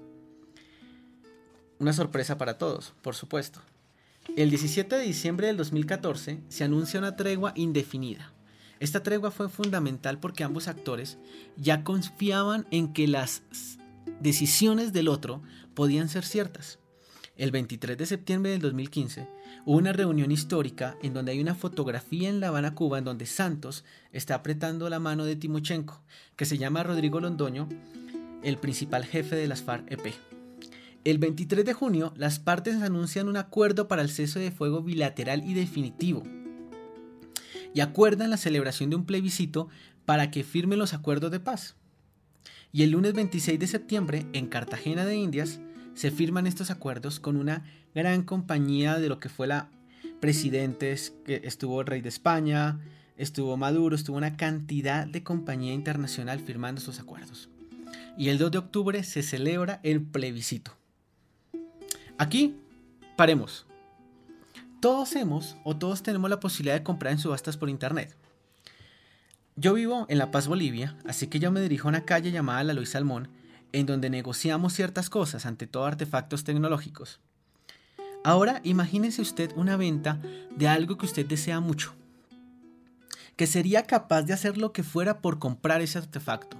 Una 1.79 1.95
sorpresa 1.95 2.37
para 2.37 2.59
todos, 2.59 2.93
por 3.01 3.15
supuesto. 3.15 3.63
El 4.37 4.51
17 4.51 4.95
de 4.95 5.03
diciembre 5.05 5.47
del 5.47 5.57
2014 5.57 6.41
se 6.49 6.65
anuncia 6.65 7.01
una 7.01 7.17
tregua 7.17 7.53
indefinida. 7.57 8.31
Esta 8.79 9.03
tregua 9.03 9.31
fue 9.31 9.49
fundamental 9.49 10.21
porque 10.21 10.45
ambos 10.45 10.69
actores 10.69 11.17
ya 11.57 11.83
confiaban 11.83 12.67
en 12.71 12.93
que 12.93 13.09
las 13.09 13.43
decisiones 14.21 14.93
del 14.93 15.09
otro 15.09 15.43
podían 15.73 16.11
ser 16.11 16.27
ciertas. 16.27 16.79
El 17.39 17.53
23 17.53 17.97
de 17.97 18.05
septiembre 18.05 18.51
del 18.51 18.61
2015 18.61 19.27
hubo 19.65 19.79
una 19.79 19.93
reunión 19.93 20.31
histórica 20.31 20.97
en 21.03 21.15
donde 21.15 21.33
hay 21.33 21.41
una 21.41 21.55
fotografía 21.55 22.29
en 22.29 22.41
La 22.41 22.49
Habana, 22.49 22.75
Cuba, 22.75 22.99
en 22.99 23.05
donde 23.05 23.27
Santos 23.27 23.85
está 24.13 24.35
apretando 24.35 24.89
la 24.89 24.99
mano 24.99 25.25
de 25.25 25.37
Timochenko, 25.37 26.01
que 26.37 26.45
se 26.45 26.59
llama 26.59 26.83
Rodrigo 26.83 27.21
Londoño, 27.21 27.69
el 28.43 28.59
principal 28.59 29.05
jefe 29.05 29.37
de 29.37 29.49
las 29.49 29.65
FARC-EP. 29.65 30.15
El 31.05 31.19
23 31.19 31.65
de 31.65 31.73
junio, 31.75 32.15
las 32.17 32.39
partes 32.39 32.83
anuncian 32.83 33.29
un 33.29 33.37
acuerdo 33.37 33.89
para 33.89 34.03
el 34.03 34.09
cese 34.09 34.39
de 34.39 34.51
fuego 34.51 34.83
bilateral 34.83 35.45
y 35.45 35.55
definitivo 35.55 36.23
y 37.75 37.81
acuerdan 37.81 38.31
la 38.31 38.37
celebración 38.39 38.89
de 38.89 38.97
un 38.97 39.05
plebiscito 39.05 39.69
para 40.07 40.31
que 40.31 40.45
firmen 40.45 40.79
los 40.79 40.95
acuerdos 40.95 41.31
de 41.33 41.41
paz. 41.41 41.75
Y 42.73 42.85
el 42.85 42.91
lunes 42.91 43.13
26 43.13 43.59
de 43.59 43.67
septiembre, 43.67 44.27
en 44.33 44.47
Cartagena 44.47 45.05
de 45.05 45.17
Indias, 45.17 45.61
se 45.95 46.11
firman 46.11 46.47
estos 46.47 46.71
acuerdos 46.71 47.21
con 47.21 47.37
una 47.37 47.65
gran 47.95 48.23
compañía 48.23 48.99
de 48.99 49.09
lo 49.09 49.19
que 49.19 49.29
fue 49.29 49.47
la 49.47 49.69
presidentes, 50.21 51.13
que 51.27 51.43
estuvo 51.45 51.81
el 51.81 51.87
rey 51.87 52.01
de 52.01 52.09
España, 52.09 52.81
estuvo 53.17 53.57
Maduro, 53.57 53.95
estuvo 53.95 54.17
una 54.17 54.37
cantidad 54.37 55.07
de 55.07 55.23
compañía 55.23 55.75
internacional 55.75 56.41
firmando 56.41 56.79
estos 56.79 56.99
acuerdos. 56.99 57.49
Y 58.17 58.29
el 58.29 58.39
2 58.39 58.53
de 58.53 58.59
octubre 58.59 59.05
se 59.05 59.23
celebra 59.23 59.81
el 59.83 60.01
plebiscito. 60.01 60.73
Aquí 62.17 62.57
paremos. 63.17 63.67
Todos 64.81 65.15
hemos 65.17 65.57
o 65.65 65.77
todos 65.77 66.03
tenemos 66.03 66.31
la 66.31 66.41
posibilidad 66.41 66.77
de 66.77 66.85
comprar 66.85 67.13
en 67.13 67.19
subastas 67.19 67.57
por 67.57 67.69
internet. 67.69 68.17
Yo 69.57 69.75
vivo 69.75 70.07
en 70.09 70.19
La 70.19 70.31
Paz, 70.31 70.49
Bolivia, 70.49 70.97
así 71.07 71.27
que 71.27 71.39
yo 71.39 71.51
me 71.51 71.61
dirijo 71.61 71.89
a 71.89 71.91
una 71.91 72.05
calle 72.05 72.33
llamada 72.33 72.65
La 72.65 72.75
Luis 72.75 72.91
Salmón, 72.91 73.29
en 73.75 73.87
donde 73.87 74.09
negociamos 74.09 74.73
ciertas 74.73 75.11
cosas, 75.11 75.47
ante 75.47 75.67
todo 75.67 75.85
artefactos 75.85 76.45
tecnológicos. 76.45 77.19
Ahora 78.23 78.61
imagínese 78.63 79.21
usted 79.21 79.51
una 79.57 79.77
venta 79.77 80.21
de 80.57 80.69
algo 80.69 80.97
que 80.97 81.07
usted 81.07 81.27
desea 81.27 81.59
mucho, 81.59 81.93
que 83.35 83.49
sería 83.49 83.83
capaz 83.83 84.23
de 84.23 84.33
hacer 84.33 84.57
lo 84.59 84.73
que 84.73 84.85
fuera 84.85 85.21
por 85.21 85.41
comprar 85.41 85.83
ese 85.83 85.99
artefacto. 85.99 86.57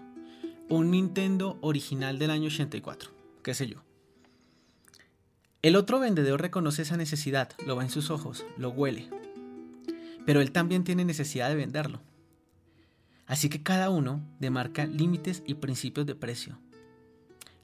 Un 0.69 0.91
Nintendo 0.91 1.57
original 1.61 2.19
del 2.19 2.31
año 2.31 2.49
84, 2.49 3.11
qué 3.45 3.55
sé 3.55 3.69
yo. 3.69 3.85
El 5.63 5.77
otro 5.77 6.01
vendedor 6.01 6.43
reconoce 6.43 6.83
esa 6.83 6.97
necesidad, 6.97 7.53
lo 7.65 7.77
ve 7.77 7.85
en 7.85 7.91
sus 7.91 8.11
ojos, 8.11 8.45
lo 8.59 8.71
huele. 8.71 9.09
Pero 10.27 10.41
él 10.41 10.51
también 10.51 10.83
tiene 10.83 11.05
necesidad 11.05 11.49
de 11.49 11.55
venderlo. 11.55 12.01
Así 13.27 13.49
que 13.49 13.63
cada 13.63 13.89
uno 13.89 14.21
demarca 14.41 14.85
límites 14.85 15.45
y 15.47 15.55
principios 15.55 16.07
de 16.07 16.17
precio. 16.17 16.59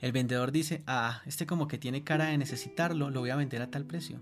El 0.01 0.13
vendedor 0.13 0.51
dice, 0.51 0.83
ah, 0.87 1.23
este 1.27 1.47
como 1.47 1.69
que 1.69 1.79
tiene 1.79 2.05
cara 2.05 2.27
de 2.27 2.39
necesitarlo, 2.39 3.11
lo 3.11 3.21
voy 3.21 3.31
a 3.31 3.37
vender 3.37 3.61
a 3.63 3.71
tal 3.71 3.85
precio. 3.85 4.21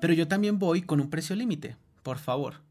Pero 0.00 0.12
yo 0.12 0.26
también 0.26 0.58
voy 0.58 0.82
con 0.82 1.00
un 1.00 1.10
precio 1.10 1.36
límite, 1.36 1.76
por 2.02 2.18
favor. 2.18 2.62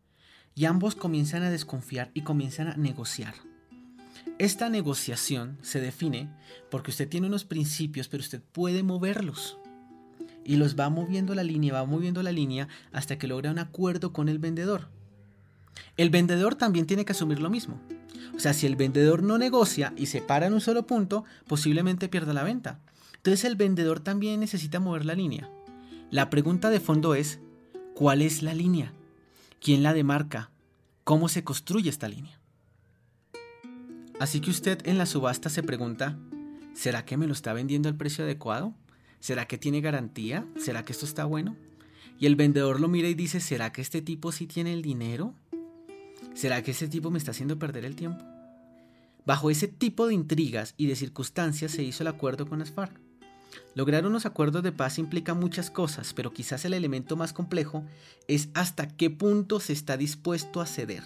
Y 0.53 0.65
ambos 0.65 0.95
comienzan 0.95 1.43
a 1.43 1.49
desconfiar 1.49 2.11
y 2.13 2.21
comienzan 2.21 2.67
a 2.67 2.77
negociar. 2.77 3.35
Esta 4.37 4.69
negociación 4.69 5.57
se 5.61 5.79
define 5.79 6.29
porque 6.69 6.91
usted 6.91 7.07
tiene 7.07 7.27
unos 7.27 7.45
principios, 7.45 8.09
pero 8.09 8.21
usted 8.21 8.41
puede 8.51 8.83
moverlos. 8.83 9.57
Y 10.43 10.57
los 10.57 10.77
va 10.77 10.89
moviendo 10.89 11.35
la 11.35 11.43
línea, 11.43 11.73
va 11.73 11.85
moviendo 11.85 12.21
la 12.21 12.31
línea 12.31 12.67
hasta 12.91 13.17
que 13.17 13.27
logra 13.27 13.51
un 13.51 13.59
acuerdo 13.59 14.11
con 14.11 14.27
el 14.27 14.39
vendedor. 14.39 14.89
El 15.97 16.09
vendedor 16.09 16.55
también 16.55 16.85
tiene 16.85 17.05
que 17.05 17.13
asumir 17.13 17.39
lo 17.39 17.49
mismo. 17.49 17.79
O 18.35 18.39
sea, 18.39 18.53
si 18.53 18.65
el 18.65 18.75
vendedor 18.75 19.23
no 19.23 19.37
negocia 19.37 19.93
y 19.95 20.07
se 20.07 20.21
para 20.21 20.47
en 20.47 20.53
un 20.53 20.61
solo 20.61 20.85
punto, 20.85 21.23
posiblemente 21.47 22.09
pierda 22.09 22.33
la 22.33 22.43
venta. 22.43 22.79
Entonces 23.15 23.45
el 23.45 23.55
vendedor 23.55 23.99
también 24.01 24.39
necesita 24.39 24.79
mover 24.79 25.05
la 25.05 25.15
línea. 25.15 25.49
La 26.11 26.29
pregunta 26.29 26.69
de 26.69 26.79
fondo 26.79 27.15
es, 27.15 27.39
¿cuál 27.95 28.21
es 28.21 28.43
la 28.43 28.53
línea? 28.53 28.93
¿Quién 29.59 29.83
la 29.83 29.93
demarca? 29.93 30.51
¿Cómo 31.03 31.29
se 31.29 31.43
construye 31.43 31.89
esta 31.89 32.07
línea? 32.07 32.39
Así 34.19 34.39
que 34.41 34.51
usted 34.51 34.79
en 34.85 34.97
la 34.97 35.05
subasta 35.05 35.49
se 35.49 35.63
pregunta, 35.63 36.17
¿será 36.73 37.05
que 37.05 37.17
me 37.17 37.27
lo 37.27 37.33
está 37.33 37.53
vendiendo 37.53 37.89
al 37.89 37.95
precio 37.95 38.23
adecuado? 38.23 38.73
¿Será 39.19 39.47
que 39.47 39.57
tiene 39.57 39.81
garantía? 39.81 40.45
¿Será 40.57 40.85
que 40.85 40.93
esto 40.93 41.05
está 41.05 41.25
bueno? 41.25 41.55
Y 42.19 42.27
el 42.27 42.35
vendedor 42.35 42.79
lo 42.79 42.87
mira 42.87 43.09
y 43.09 43.13
dice, 43.13 43.39
¿será 43.39 43.71
que 43.71 43.81
este 43.81 44.01
tipo 44.01 44.31
sí 44.31 44.47
tiene 44.47 44.71
el 44.71 44.81
dinero? 44.81 45.33
¿Será 46.35 46.61
que 46.61 46.71
ese 46.71 46.89
tipo 46.89 47.09
me 47.09 47.17
está 47.17 47.31
haciendo 47.31 47.57
perder 47.57 47.85
el 47.85 47.95
tiempo? 47.95 48.23
Bajo 49.25 49.49
ese 49.49 49.67
tipo 49.69 50.05
de 50.05 50.13
intrigas 50.13 50.75
y 50.77 50.87
de 50.87 50.95
circunstancias 50.95 51.71
se 51.71 51.81
hizo 51.81 52.03
el 52.03 52.07
acuerdo 52.07 52.45
con 52.45 52.59
las. 52.59 52.73
Lograr 53.73 54.05
unos 54.05 54.25
acuerdos 54.25 54.61
de 54.61 54.73
paz 54.73 54.99
implica 54.99 55.33
muchas 55.33 55.71
cosas, 55.71 56.13
pero 56.13 56.33
quizás 56.33 56.65
el 56.65 56.73
elemento 56.73 57.15
más 57.15 57.31
complejo 57.31 57.85
es 58.27 58.49
hasta 58.53 58.87
qué 58.87 59.09
punto 59.09 59.61
se 59.61 59.71
está 59.71 59.95
dispuesto 59.95 60.59
a 60.59 60.65
ceder. 60.65 61.03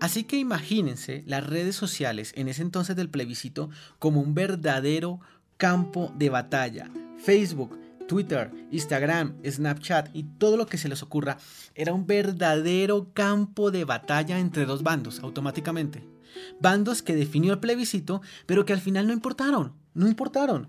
Así 0.00 0.24
que 0.24 0.38
imagínense 0.38 1.22
las 1.26 1.46
redes 1.46 1.76
sociales 1.76 2.32
en 2.34 2.48
ese 2.48 2.62
entonces 2.62 2.96
del 2.96 3.10
plebiscito 3.10 3.68
como 3.98 4.20
un 4.20 4.34
verdadero 4.34 5.20
campo 5.58 6.12
de 6.16 6.30
batalla. 6.30 6.90
Facebook, 7.18 7.78
Twitter, 8.12 8.50
Instagram, 8.70 9.38
Snapchat 9.42 10.10
y 10.12 10.24
todo 10.24 10.58
lo 10.58 10.66
que 10.66 10.76
se 10.76 10.90
les 10.90 11.02
ocurra 11.02 11.38
era 11.74 11.94
un 11.94 12.06
verdadero 12.06 13.10
campo 13.14 13.70
de 13.70 13.86
batalla 13.86 14.38
entre 14.38 14.66
dos 14.66 14.82
bandos 14.82 15.20
automáticamente. 15.20 16.06
Bandos 16.60 17.00
que 17.00 17.16
definió 17.16 17.54
el 17.54 17.60
plebiscito, 17.60 18.20
pero 18.44 18.66
que 18.66 18.74
al 18.74 18.82
final 18.82 19.06
no 19.06 19.14
importaron, 19.14 19.72
no 19.94 20.08
importaron. 20.08 20.68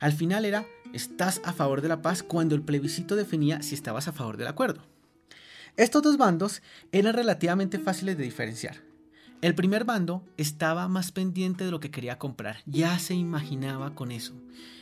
Al 0.00 0.14
final 0.14 0.46
era, 0.46 0.64
estás 0.94 1.42
a 1.44 1.52
favor 1.52 1.82
de 1.82 1.88
la 1.88 2.00
paz 2.00 2.22
cuando 2.22 2.54
el 2.54 2.62
plebiscito 2.62 3.16
definía 3.16 3.60
si 3.60 3.74
estabas 3.74 4.08
a 4.08 4.12
favor 4.12 4.38
del 4.38 4.48
acuerdo. 4.48 4.80
Estos 5.76 6.02
dos 6.02 6.16
bandos 6.16 6.62
eran 6.90 7.12
relativamente 7.12 7.78
fáciles 7.78 8.16
de 8.16 8.24
diferenciar. 8.24 8.76
El 9.42 9.56
primer 9.56 9.84
bando 9.84 10.24
estaba 10.36 10.86
más 10.86 11.10
pendiente 11.10 11.64
de 11.64 11.72
lo 11.72 11.80
que 11.80 11.90
quería 11.90 12.16
comprar, 12.16 12.58
ya 12.64 12.96
se 13.00 13.14
imaginaba 13.14 13.92
con 13.92 14.12
eso 14.12 14.34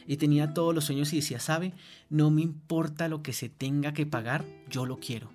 y 0.07 0.19
tenía 0.19 0.53
todos 0.53 0.75
los 0.75 0.85
sueños 0.85 1.15
y 1.15 1.17
decía, 1.17 1.41
sabe, 1.41 1.73
no 2.11 2.31
me 2.31 2.43
importa 2.43 3.09
lo 3.09 3.23
que 3.23 3.33
se 3.33 3.49
tenga 3.49 3.95
que 3.95 4.05
pagar, 4.05 4.45
yo 4.69 4.85
lo 4.85 5.01
quiero. 5.01 5.31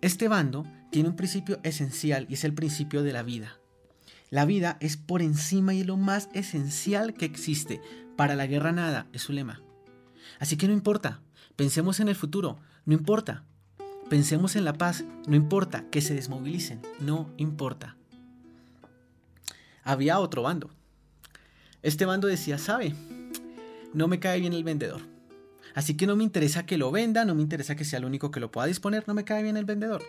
Este 0.00 0.28
bando 0.28 0.64
tiene 0.90 1.08
un 1.08 1.16
principio 1.16 1.58
esencial 1.64 2.26
y 2.28 2.34
es 2.34 2.44
el 2.44 2.54
principio 2.54 3.02
de 3.02 3.12
la 3.12 3.24
vida. 3.24 3.58
La 4.30 4.44
vida 4.44 4.76
es 4.78 4.96
por 4.96 5.20
encima 5.20 5.74
y 5.74 5.82
lo 5.82 5.96
más 5.96 6.28
esencial 6.34 7.14
que 7.14 7.24
existe. 7.24 7.80
Para 8.16 8.36
la 8.36 8.46
guerra 8.46 8.70
nada, 8.70 9.08
es 9.12 9.22
su 9.22 9.32
lema. 9.32 9.60
Así 10.38 10.56
que 10.56 10.68
no 10.68 10.72
importa, 10.72 11.20
pensemos 11.56 11.98
en 11.98 12.06
el 12.06 12.14
futuro, 12.14 12.60
no 12.84 12.94
importa, 12.94 13.44
Pensemos 14.12 14.56
en 14.56 14.66
la 14.66 14.74
paz, 14.74 15.04
no 15.26 15.36
importa 15.36 15.86
que 15.90 16.02
se 16.02 16.12
desmovilicen, 16.12 16.82
no 17.00 17.30
importa. 17.38 17.96
Había 19.84 20.18
otro 20.18 20.42
bando. 20.42 20.68
Este 21.80 22.04
bando 22.04 22.28
decía, 22.28 22.58
sabe, 22.58 22.94
no 23.94 24.08
me 24.08 24.20
cae 24.20 24.38
bien 24.38 24.52
el 24.52 24.64
vendedor. 24.64 25.00
Así 25.74 25.96
que 25.96 26.06
no 26.06 26.14
me 26.14 26.24
interesa 26.24 26.66
que 26.66 26.76
lo 26.76 26.90
venda, 26.90 27.24
no 27.24 27.34
me 27.34 27.40
interesa 27.40 27.74
que 27.74 27.86
sea 27.86 28.00
el 28.00 28.04
único 28.04 28.30
que 28.30 28.38
lo 28.38 28.52
pueda 28.52 28.66
disponer, 28.66 29.04
no 29.06 29.14
me 29.14 29.24
cae 29.24 29.42
bien 29.42 29.56
el 29.56 29.64
vendedor. 29.64 30.02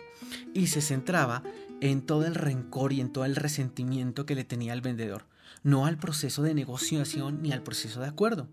Y 0.52 0.66
se 0.66 0.82
centraba 0.82 1.42
en 1.80 2.02
todo 2.02 2.26
el 2.26 2.34
rencor 2.34 2.92
y 2.92 3.00
en 3.00 3.10
todo 3.10 3.24
el 3.24 3.36
resentimiento 3.36 4.26
que 4.26 4.34
le 4.34 4.44
tenía 4.44 4.74
al 4.74 4.82
vendedor, 4.82 5.24
no 5.62 5.86
al 5.86 5.96
proceso 5.96 6.42
de 6.42 6.52
negociación 6.52 7.40
ni 7.40 7.52
al 7.52 7.62
proceso 7.62 8.02
de 8.02 8.08
acuerdo. 8.08 8.50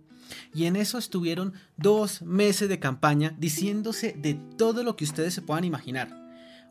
Y 0.54 0.66
en 0.66 0.76
eso 0.76 0.98
estuvieron 0.98 1.54
dos 1.78 2.22
meses 2.22 2.70
de 2.70 2.80
campaña 2.80 3.36
diciéndose 3.38 4.14
de 4.18 4.34
todo 4.34 4.84
lo 4.84 4.96
que 4.96 5.04
ustedes 5.04 5.34
se 5.34 5.42
puedan 5.42 5.64
imaginar. 5.64 6.10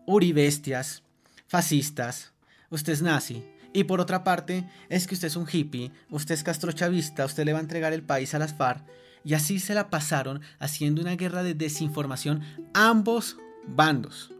Uribestias, 0.07 1.03
fascistas, 1.47 2.33
usted 2.71 2.93
es 2.93 3.03
nazi. 3.03 3.45
Y 3.73 3.85
por 3.85 4.01
otra 4.01 4.25
parte, 4.25 4.69
es 4.89 5.07
que 5.07 5.15
usted 5.15 5.29
es 5.29 5.37
un 5.37 5.47
hippie, 5.51 5.93
usted 6.11 6.35
es 6.35 6.43
castrochavista, 6.43 7.25
usted 7.25 7.45
le 7.45 7.53
va 7.53 7.59
a 7.59 7.63
entregar 7.63 7.93
el 7.93 8.03
país 8.03 8.35
a 8.35 8.39
las 8.39 8.55
FARC. 8.55 8.85
Y 9.25 9.35
así 9.35 9.59
se 9.61 9.75
la 9.75 9.91
pasaron 9.91 10.41
haciendo 10.59 11.03
una 11.03 11.15
guerra 11.15 11.43
de 11.43 11.55
desinformación 11.55 12.43
ambos 12.75 13.37
bandos. 13.67 14.33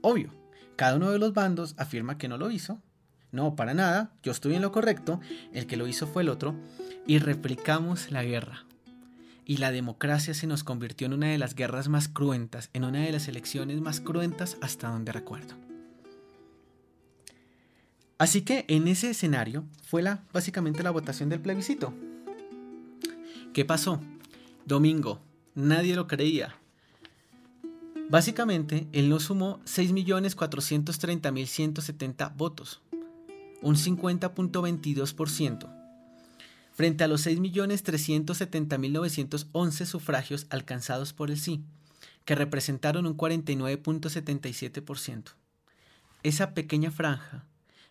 Obvio, 0.00 0.30
cada 0.76 0.96
uno 0.96 1.10
de 1.10 1.18
los 1.18 1.34
bandos 1.34 1.74
afirma 1.76 2.18
que 2.18 2.28
no 2.28 2.38
lo 2.38 2.50
hizo. 2.50 2.80
No, 3.30 3.56
para 3.56 3.72
nada, 3.72 4.12
yo 4.22 4.30
estoy 4.30 4.54
en 4.54 4.62
lo 4.62 4.72
correcto, 4.72 5.20
el 5.52 5.66
que 5.66 5.78
lo 5.78 5.86
hizo 5.86 6.06
fue 6.06 6.22
el 6.22 6.28
otro, 6.28 6.54
y 7.06 7.18
replicamos 7.18 8.10
la 8.10 8.24
guerra. 8.24 8.64
Y 9.44 9.56
la 9.56 9.72
democracia 9.72 10.34
se 10.34 10.46
nos 10.46 10.64
convirtió 10.64 11.06
en 11.06 11.14
una 11.14 11.28
de 11.28 11.38
las 11.38 11.54
guerras 11.54 11.88
más 11.88 12.08
cruentas, 12.08 12.70
en 12.72 12.84
una 12.84 13.00
de 13.00 13.12
las 13.12 13.28
elecciones 13.28 13.80
más 13.80 14.00
cruentas 14.00 14.56
hasta 14.60 14.88
donde 14.88 15.12
recuerdo. 15.12 15.54
Así 18.18 18.42
que 18.42 18.64
en 18.68 18.86
ese 18.86 19.10
escenario 19.10 19.64
fue 19.82 20.00
la, 20.00 20.22
básicamente 20.32 20.84
la 20.84 20.92
votación 20.92 21.28
del 21.28 21.40
plebiscito. 21.40 21.92
¿Qué 23.52 23.64
pasó? 23.64 24.00
Domingo, 24.64 25.20
nadie 25.56 25.96
lo 25.96 26.06
creía. 26.06 26.54
Básicamente, 28.08 28.86
él 28.92 29.08
no 29.08 29.18
sumó 29.18 29.58
6.430.170 29.64 32.36
votos, 32.36 32.80
un 33.60 33.74
50.22%, 33.74 35.81
frente 36.74 37.04
a 37.04 37.08
los 37.08 37.26
6.370.911 37.26 39.86
sufragios 39.86 40.46
alcanzados 40.50 41.12
por 41.12 41.30
el 41.30 41.38
sí, 41.38 41.62
que 42.24 42.34
representaron 42.34 43.06
un 43.06 43.16
49.77%. 43.16 45.34
Esa 46.22 46.54
pequeña 46.54 46.90
franja 46.90 47.44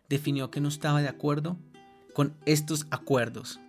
definió 0.10 0.50
que 0.52 0.62
no 0.62 0.70
estaba 0.70 1.02
de 1.02 1.10
acuerdo 1.10 1.58
con 2.13 2.36
estos 2.46 2.86
acuerdos 2.91 3.60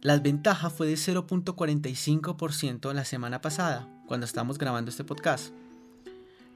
la 0.00 0.16
ventaja 0.18 0.70
fue 0.70 0.86
de 0.86 0.94
0.45% 0.94 2.92
la 2.92 3.04
semana 3.04 3.40
pasada, 3.40 3.88
cuando 4.06 4.26
estábamos 4.26 4.56
grabando 4.56 4.92
este 4.92 5.02
podcast. 5.02 5.52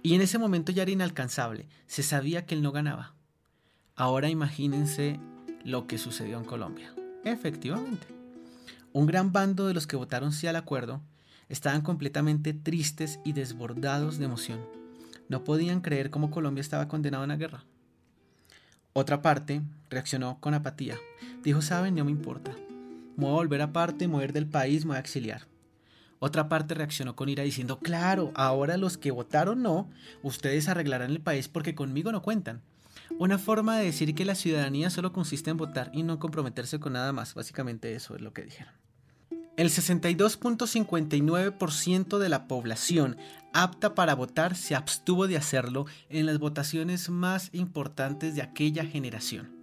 Y 0.00 0.14
en 0.14 0.20
ese 0.20 0.38
momento 0.38 0.70
ya 0.70 0.82
era 0.82 0.92
inalcanzable, 0.92 1.66
se 1.88 2.04
sabía 2.04 2.46
que 2.46 2.54
él 2.54 2.62
no 2.62 2.70
ganaba. 2.70 3.14
Ahora 3.96 4.28
imagínense 4.28 5.18
lo 5.64 5.86
que 5.86 5.98
sucedió 5.98 6.38
en 6.38 6.44
Colombia. 6.44 6.92
Efectivamente, 7.24 8.06
un 8.92 9.06
gran 9.06 9.32
bando 9.32 9.66
de 9.66 9.74
los 9.74 9.86
que 9.86 9.96
votaron 9.96 10.32
sí 10.32 10.46
al 10.46 10.56
acuerdo 10.56 11.00
estaban 11.48 11.82
completamente 11.82 12.52
tristes 12.52 13.20
y 13.24 13.32
desbordados 13.32 14.18
de 14.18 14.24
emoción. 14.24 14.60
No 15.28 15.44
podían 15.44 15.80
creer 15.80 16.10
cómo 16.10 16.30
Colombia 16.30 16.60
estaba 16.60 16.88
condenada 16.88 17.22
a 17.22 17.26
una 17.26 17.36
guerra. 17.36 17.64
Otra 18.92 19.22
parte 19.22 19.62
reaccionó 19.88 20.38
con 20.40 20.54
apatía. 20.54 20.96
Dijo, 21.42 21.62
saben, 21.62 21.94
no 21.94 22.04
me 22.04 22.10
importa. 22.10 22.52
Me 23.16 23.24
voy 23.24 23.30
a 23.30 23.36
volver 23.36 23.62
aparte, 23.62 24.08
mover 24.08 24.32
del 24.32 24.46
país, 24.46 24.84
me 24.84 24.90
voy 24.90 24.96
a 24.96 25.00
exiliar. 25.00 25.46
Otra 26.18 26.48
parte 26.48 26.74
reaccionó 26.74 27.16
con 27.16 27.28
ira 27.28 27.42
diciendo, 27.42 27.78
claro, 27.78 28.30
ahora 28.34 28.76
los 28.76 28.96
que 28.96 29.10
votaron 29.10 29.62
no, 29.62 29.90
ustedes 30.22 30.68
arreglarán 30.68 31.10
el 31.10 31.20
país 31.20 31.48
porque 31.48 31.74
conmigo 31.74 32.12
no 32.12 32.22
cuentan. 32.22 32.62
Una 33.18 33.38
forma 33.38 33.78
de 33.78 33.86
decir 33.86 34.14
que 34.14 34.24
la 34.24 34.34
ciudadanía 34.34 34.90
solo 34.90 35.12
consiste 35.12 35.50
en 35.50 35.56
votar 35.56 35.90
y 35.92 36.02
no 36.02 36.18
comprometerse 36.18 36.80
con 36.80 36.94
nada 36.94 37.12
más. 37.12 37.34
Básicamente 37.34 37.94
eso 37.94 38.14
es 38.14 38.22
lo 38.22 38.32
que 38.32 38.42
dijeron. 38.42 38.72
El 39.56 39.68
62.59% 39.68 42.18
de 42.18 42.28
la 42.28 42.48
población 42.48 43.16
apta 43.52 43.94
para 43.94 44.14
votar 44.14 44.56
se 44.56 44.74
abstuvo 44.74 45.28
de 45.28 45.36
hacerlo 45.36 45.86
en 46.08 46.26
las 46.26 46.38
votaciones 46.38 47.10
más 47.10 47.50
importantes 47.52 48.34
de 48.34 48.42
aquella 48.42 48.86
generación 48.86 49.62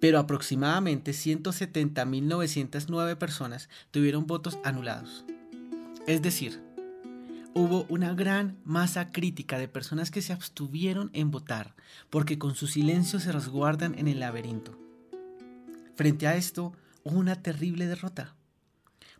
pero 0.00 0.18
aproximadamente 0.18 1.12
170.909 1.12 3.16
personas 3.16 3.68
tuvieron 3.90 4.26
votos 4.26 4.58
anulados. 4.64 5.24
Es 6.06 6.22
decir, 6.22 6.62
hubo 7.58 7.86
una 7.88 8.14
gran 8.14 8.56
masa 8.64 9.10
crítica 9.10 9.58
de 9.58 9.66
personas 9.66 10.12
que 10.12 10.22
se 10.22 10.32
abstuvieron 10.32 11.10
en 11.12 11.32
votar 11.32 11.74
porque 12.08 12.38
con 12.38 12.54
su 12.54 12.68
silencio 12.68 13.18
se 13.18 13.32
resguardan 13.32 13.98
en 13.98 14.06
el 14.06 14.20
laberinto. 14.20 14.78
Frente 15.96 16.28
a 16.28 16.36
esto, 16.36 16.72
hubo 17.02 17.18
una 17.18 17.42
terrible 17.42 17.86
derrota. 17.86 18.36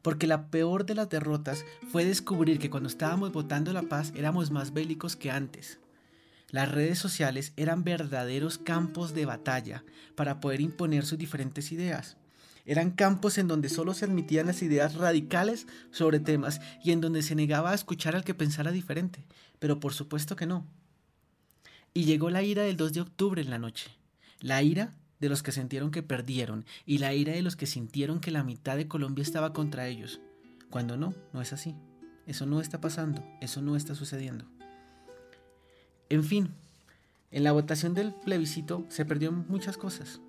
Porque 0.02 0.28
la 0.28 0.50
peor 0.50 0.86
de 0.86 0.94
las 0.94 1.08
derrotas 1.08 1.64
fue 1.90 2.04
descubrir 2.04 2.60
que 2.60 2.70
cuando 2.70 2.88
estábamos 2.88 3.32
votando 3.32 3.72
la 3.72 3.82
paz 3.82 4.12
éramos 4.14 4.52
más 4.52 4.72
bélicos 4.72 5.16
que 5.16 5.32
antes 5.32 5.80
las 6.50 6.70
redes 6.70 6.98
sociales 6.98 7.52
eran 7.56 7.84
verdaderos 7.84 8.56
campos 8.56 9.12
de 9.12 9.26
batalla 9.26 9.84
para 10.14 10.40
poder 10.40 10.60
imponer 10.62 11.04
sus 11.04 11.18
diferentes 11.18 11.72
ideas. 11.72 12.16
Eran 12.68 12.90
campos 12.90 13.38
en 13.38 13.48
donde 13.48 13.70
solo 13.70 13.94
se 13.94 14.04
admitían 14.04 14.46
las 14.46 14.60
ideas 14.60 14.94
radicales 14.94 15.66
sobre 15.90 16.20
temas 16.20 16.60
y 16.84 16.92
en 16.92 17.00
donde 17.00 17.22
se 17.22 17.34
negaba 17.34 17.70
a 17.70 17.74
escuchar 17.74 18.14
al 18.14 18.24
que 18.24 18.34
pensara 18.34 18.72
diferente. 18.72 19.24
Pero 19.58 19.80
por 19.80 19.94
supuesto 19.94 20.36
que 20.36 20.44
no. 20.44 20.66
Y 21.94 22.04
llegó 22.04 22.28
la 22.28 22.42
ira 22.42 22.64
del 22.64 22.76
2 22.76 22.92
de 22.92 23.00
octubre 23.00 23.40
en 23.40 23.48
la 23.48 23.58
noche. 23.58 23.90
La 24.40 24.62
ira 24.62 24.94
de 25.18 25.30
los 25.30 25.42
que 25.42 25.50
sintieron 25.50 25.90
que 25.90 26.02
perdieron 26.02 26.66
y 26.84 26.98
la 26.98 27.14
ira 27.14 27.32
de 27.32 27.40
los 27.40 27.56
que 27.56 27.64
sintieron 27.64 28.20
que 28.20 28.32
la 28.32 28.44
mitad 28.44 28.76
de 28.76 28.86
Colombia 28.86 29.22
estaba 29.22 29.54
contra 29.54 29.88
ellos. 29.88 30.20
Cuando 30.68 30.98
no, 30.98 31.14
no 31.32 31.40
es 31.40 31.54
así. 31.54 31.74
Eso 32.26 32.44
no 32.44 32.60
está 32.60 32.82
pasando, 32.82 33.24
eso 33.40 33.62
no 33.62 33.76
está 33.76 33.94
sucediendo. 33.94 34.44
En 36.10 36.22
fin, 36.22 36.50
en 37.30 37.44
la 37.44 37.52
votación 37.52 37.94
del 37.94 38.12
plebiscito 38.12 38.84
se 38.90 39.06
perdió 39.06 39.32
muchas 39.32 39.78
cosas. 39.78 40.20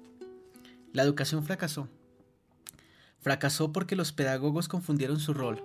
La 0.93 1.03
educación 1.03 1.43
fracasó. 1.43 1.89
Fracasó 3.21 3.71
porque 3.71 3.95
los 3.95 4.11
pedagogos 4.11 4.67
confundieron 4.67 5.19
su 5.19 5.33
rol 5.33 5.63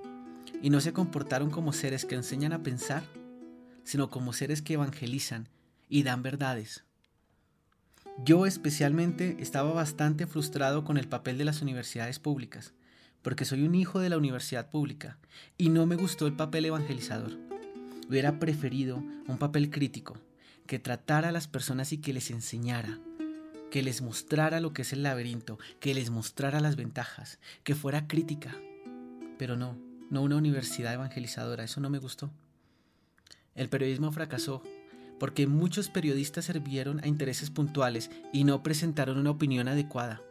y 0.62 0.70
no 0.70 0.80
se 0.80 0.92
comportaron 0.92 1.50
como 1.50 1.72
seres 1.72 2.04
que 2.04 2.14
enseñan 2.14 2.52
a 2.52 2.62
pensar, 2.62 3.04
sino 3.84 4.10
como 4.10 4.32
seres 4.32 4.62
que 4.62 4.74
evangelizan 4.74 5.48
y 5.88 6.02
dan 6.02 6.22
verdades. 6.22 6.84
Yo 8.24 8.46
especialmente 8.46 9.36
estaba 9.40 9.72
bastante 9.72 10.26
frustrado 10.26 10.84
con 10.84 10.98
el 10.98 11.08
papel 11.08 11.36
de 11.38 11.44
las 11.44 11.62
universidades 11.62 12.18
públicas, 12.18 12.72
porque 13.22 13.44
soy 13.44 13.62
un 13.62 13.74
hijo 13.74 14.00
de 14.00 14.08
la 14.08 14.18
universidad 14.18 14.70
pública 14.70 15.18
y 15.58 15.68
no 15.68 15.86
me 15.86 15.96
gustó 15.96 16.26
el 16.26 16.34
papel 16.34 16.66
evangelizador. 16.66 17.32
Hubiera 18.08 18.38
preferido 18.38 19.02
un 19.26 19.38
papel 19.38 19.70
crítico, 19.70 20.16
que 20.66 20.78
tratara 20.78 21.28
a 21.28 21.32
las 21.32 21.48
personas 21.48 21.92
y 21.92 21.98
que 21.98 22.12
les 22.12 22.30
enseñara, 22.30 22.98
que 23.74 23.82
les 23.82 24.02
mostrara 24.02 24.60
lo 24.60 24.72
que 24.72 24.82
es 24.82 24.92
el 24.92 25.02
laberinto, 25.02 25.58
que 25.80 25.94
les 25.94 26.08
mostrara 26.08 26.60
las 26.60 26.76
ventajas, 26.76 27.40
que 27.64 27.74
fuera 27.74 28.06
crítica. 28.06 28.54
Pero 29.36 29.56
no, 29.56 29.76
no 30.10 30.22
una 30.22 30.36
universidad 30.36 30.94
evangelizadora, 30.94 31.64
eso 31.64 31.80
no 31.80 31.90
me 31.90 31.98
gustó. 31.98 32.30
El 33.56 33.68
periodismo 33.68 34.12
fracasó 34.12 34.62
porque 35.18 35.48
muchos 35.48 35.88
periodistas 35.88 36.44
sirvieron 36.44 37.00
a 37.02 37.08
intereses 37.08 37.50
puntuales 37.50 38.12
y 38.32 38.44
no 38.44 38.62
presentaron 38.62 39.18
una 39.18 39.32
opinión 39.32 39.66
adecuada. 39.66 40.22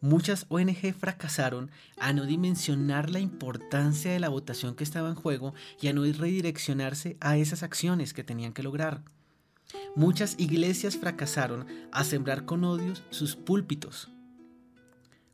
Muchas 0.00 0.46
ONG 0.48 0.92
fracasaron 0.92 1.70
a 2.00 2.12
no 2.12 2.26
dimensionar 2.26 3.10
la 3.10 3.20
importancia 3.20 4.10
de 4.10 4.18
la 4.18 4.28
votación 4.28 4.74
que 4.74 4.82
estaba 4.82 5.08
en 5.08 5.14
juego 5.14 5.54
y 5.80 5.86
a 5.86 5.92
no 5.92 6.02
redireccionarse 6.02 7.16
a 7.20 7.36
esas 7.36 7.62
acciones 7.62 8.12
que 8.12 8.24
tenían 8.24 8.52
que 8.52 8.64
lograr. 8.64 9.04
Muchas 9.94 10.34
iglesias 10.38 10.96
fracasaron 10.96 11.66
a 11.92 12.04
sembrar 12.04 12.44
con 12.44 12.64
odios 12.64 13.02
sus 13.10 13.36
púlpitos. 13.36 14.10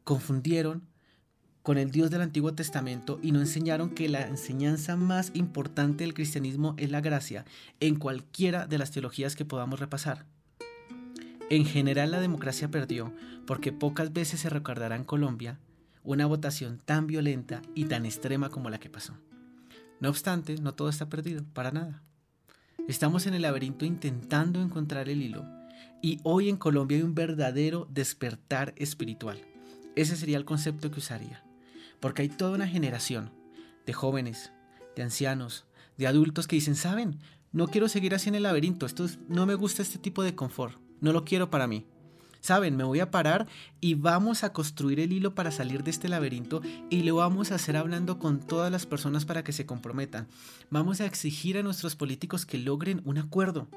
Confundieron 0.04 0.82
con 1.62 1.78
el 1.78 1.90
Dios 1.90 2.10
del 2.10 2.22
Antiguo 2.22 2.54
Testamento 2.54 3.20
y 3.22 3.32
no 3.32 3.40
enseñaron 3.40 3.90
que 3.90 4.08
la 4.08 4.26
enseñanza 4.26 4.96
más 4.96 5.30
importante 5.34 6.04
del 6.04 6.14
cristianismo 6.14 6.74
es 6.76 6.90
la 6.90 7.00
gracia 7.00 7.44
en 7.80 7.96
cualquiera 7.96 8.66
de 8.66 8.78
las 8.78 8.90
teologías 8.90 9.36
que 9.36 9.44
podamos 9.44 9.78
repasar. 9.78 10.26
En 11.50 11.64
general 11.64 12.10
la 12.10 12.20
democracia 12.20 12.70
perdió 12.70 13.12
porque 13.46 13.72
pocas 13.72 14.12
veces 14.12 14.40
se 14.40 14.50
recordará 14.50 14.96
en 14.96 15.04
Colombia 15.04 15.58
una 16.02 16.26
votación 16.26 16.80
tan 16.84 17.06
violenta 17.06 17.62
y 17.74 17.84
tan 17.84 18.06
extrema 18.06 18.48
como 18.50 18.70
la 18.70 18.80
que 18.80 18.90
pasó. 18.90 19.14
No 20.00 20.08
obstante, 20.08 20.56
no 20.56 20.74
todo 20.74 20.88
está 20.88 21.08
perdido, 21.08 21.44
para 21.52 21.70
nada. 21.70 22.02
Estamos 22.88 23.26
en 23.26 23.34
el 23.34 23.42
laberinto 23.42 23.84
intentando 23.84 24.60
encontrar 24.60 25.08
el 25.08 25.22
hilo 25.22 25.46
y 26.02 26.18
hoy 26.24 26.48
en 26.48 26.56
Colombia 26.56 26.98
hay 26.98 27.04
un 27.04 27.14
verdadero 27.14 27.86
despertar 27.90 28.74
espiritual. 28.76 29.40
Ese 29.94 30.16
sería 30.16 30.36
el 30.36 30.44
concepto 30.44 30.90
que 30.90 30.98
usaría. 30.98 31.44
porque 32.00 32.22
hay 32.22 32.28
toda 32.28 32.56
una 32.56 32.66
generación 32.66 33.30
de 33.86 33.92
jóvenes, 33.92 34.52
de 34.96 35.04
ancianos, 35.04 35.66
de 35.96 36.08
adultos 36.08 36.48
que 36.48 36.56
dicen, 36.56 36.74
saben, 36.74 37.20
no 37.52 37.68
quiero 37.68 37.88
seguir 37.88 38.12
así 38.12 38.28
en 38.28 38.34
el 38.34 38.42
laberinto, 38.42 38.86
esto 38.86 39.06
no 39.28 39.46
me 39.46 39.54
gusta 39.54 39.82
este 39.82 40.00
tipo 40.00 40.24
de 40.24 40.34
confort, 40.34 40.80
no 41.00 41.12
lo 41.12 41.24
quiero 41.24 41.48
para 41.48 41.68
mí. 41.68 41.86
Saben, 42.42 42.76
me 42.76 42.82
voy 42.82 42.98
a 42.98 43.12
parar 43.12 43.46
y 43.80 43.94
vamos 43.94 44.42
a 44.42 44.52
construir 44.52 44.98
el 44.98 45.12
hilo 45.12 45.32
para 45.32 45.52
salir 45.52 45.84
de 45.84 45.92
este 45.92 46.08
laberinto 46.08 46.60
y 46.90 47.04
lo 47.04 47.14
vamos 47.14 47.52
a 47.52 47.54
hacer 47.54 47.76
hablando 47.76 48.18
con 48.18 48.40
todas 48.40 48.72
las 48.72 48.84
personas 48.84 49.24
para 49.24 49.44
que 49.44 49.52
se 49.52 49.64
comprometan. 49.64 50.26
Vamos 50.68 51.00
a 51.00 51.06
exigir 51.06 51.56
a 51.56 51.62
nuestros 51.62 51.94
políticos 51.94 52.44
que 52.44 52.58
logren 52.58 53.00
un 53.04 53.18
acuerdo. 53.18 53.68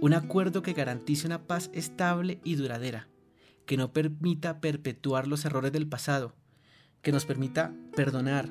Un 0.00 0.14
acuerdo 0.14 0.62
que 0.62 0.72
garantice 0.72 1.26
una 1.26 1.42
paz 1.48 1.68
estable 1.72 2.40
y 2.44 2.54
duradera, 2.54 3.08
que 3.66 3.76
no 3.76 3.92
permita 3.92 4.60
perpetuar 4.60 5.26
los 5.26 5.44
errores 5.44 5.72
del 5.72 5.88
pasado, 5.88 6.36
que 7.02 7.10
nos 7.10 7.26
permita 7.26 7.74
perdonar, 7.96 8.48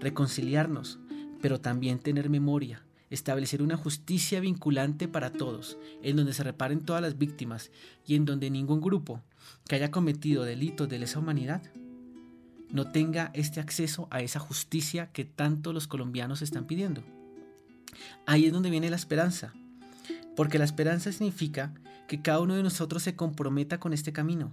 reconciliarnos, 0.00 0.98
pero 1.40 1.60
también 1.60 2.00
tener 2.00 2.28
memoria, 2.28 2.84
establecer 3.10 3.62
una 3.62 3.76
justicia 3.76 4.40
vinculante 4.40 5.08
para 5.08 5.32
todos, 5.32 5.76
en 6.02 6.16
donde 6.16 6.32
se 6.32 6.44
reparen 6.44 6.80
todas 6.80 7.02
las 7.02 7.18
víctimas 7.18 7.70
y 8.06 8.14
en 8.14 8.24
donde 8.24 8.50
ningún 8.50 8.80
grupo 8.80 9.20
que 9.66 9.74
haya 9.74 9.90
cometido 9.90 10.44
delitos 10.44 10.88
de 10.88 10.98
lesa 10.98 11.18
humanidad 11.18 11.62
no 12.70 12.90
tenga 12.90 13.30
este 13.34 13.60
acceso 13.60 14.06
a 14.10 14.20
esa 14.20 14.38
justicia 14.38 15.10
que 15.12 15.24
tanto 15.24 15.72
los 15.72 15.88
colombianos 15.88 16.40
están 16.40 16.66
pidiendo. 16.66 17.02
Ahí 18.26 18.46
es 18.46 18.52
donde 18.52 18.70
viene 18.70 18.90
la 18.90 18.96
esperanza, 18.96 19.52
porque 20.36 20.58
la 20.58 20.64
esperanza 20.64 21.10
significa 21.10 21.74
que 22.06 22.22
cada 22.22 22.40
uno 22.40 22.54
de 22.54 22.62
nosotros 22.62 23.02
se 23.02 23.16
comprometa 23.16 23.80
con 23.80 23.92
este 23.92 24.12
camino. 24.12 24.52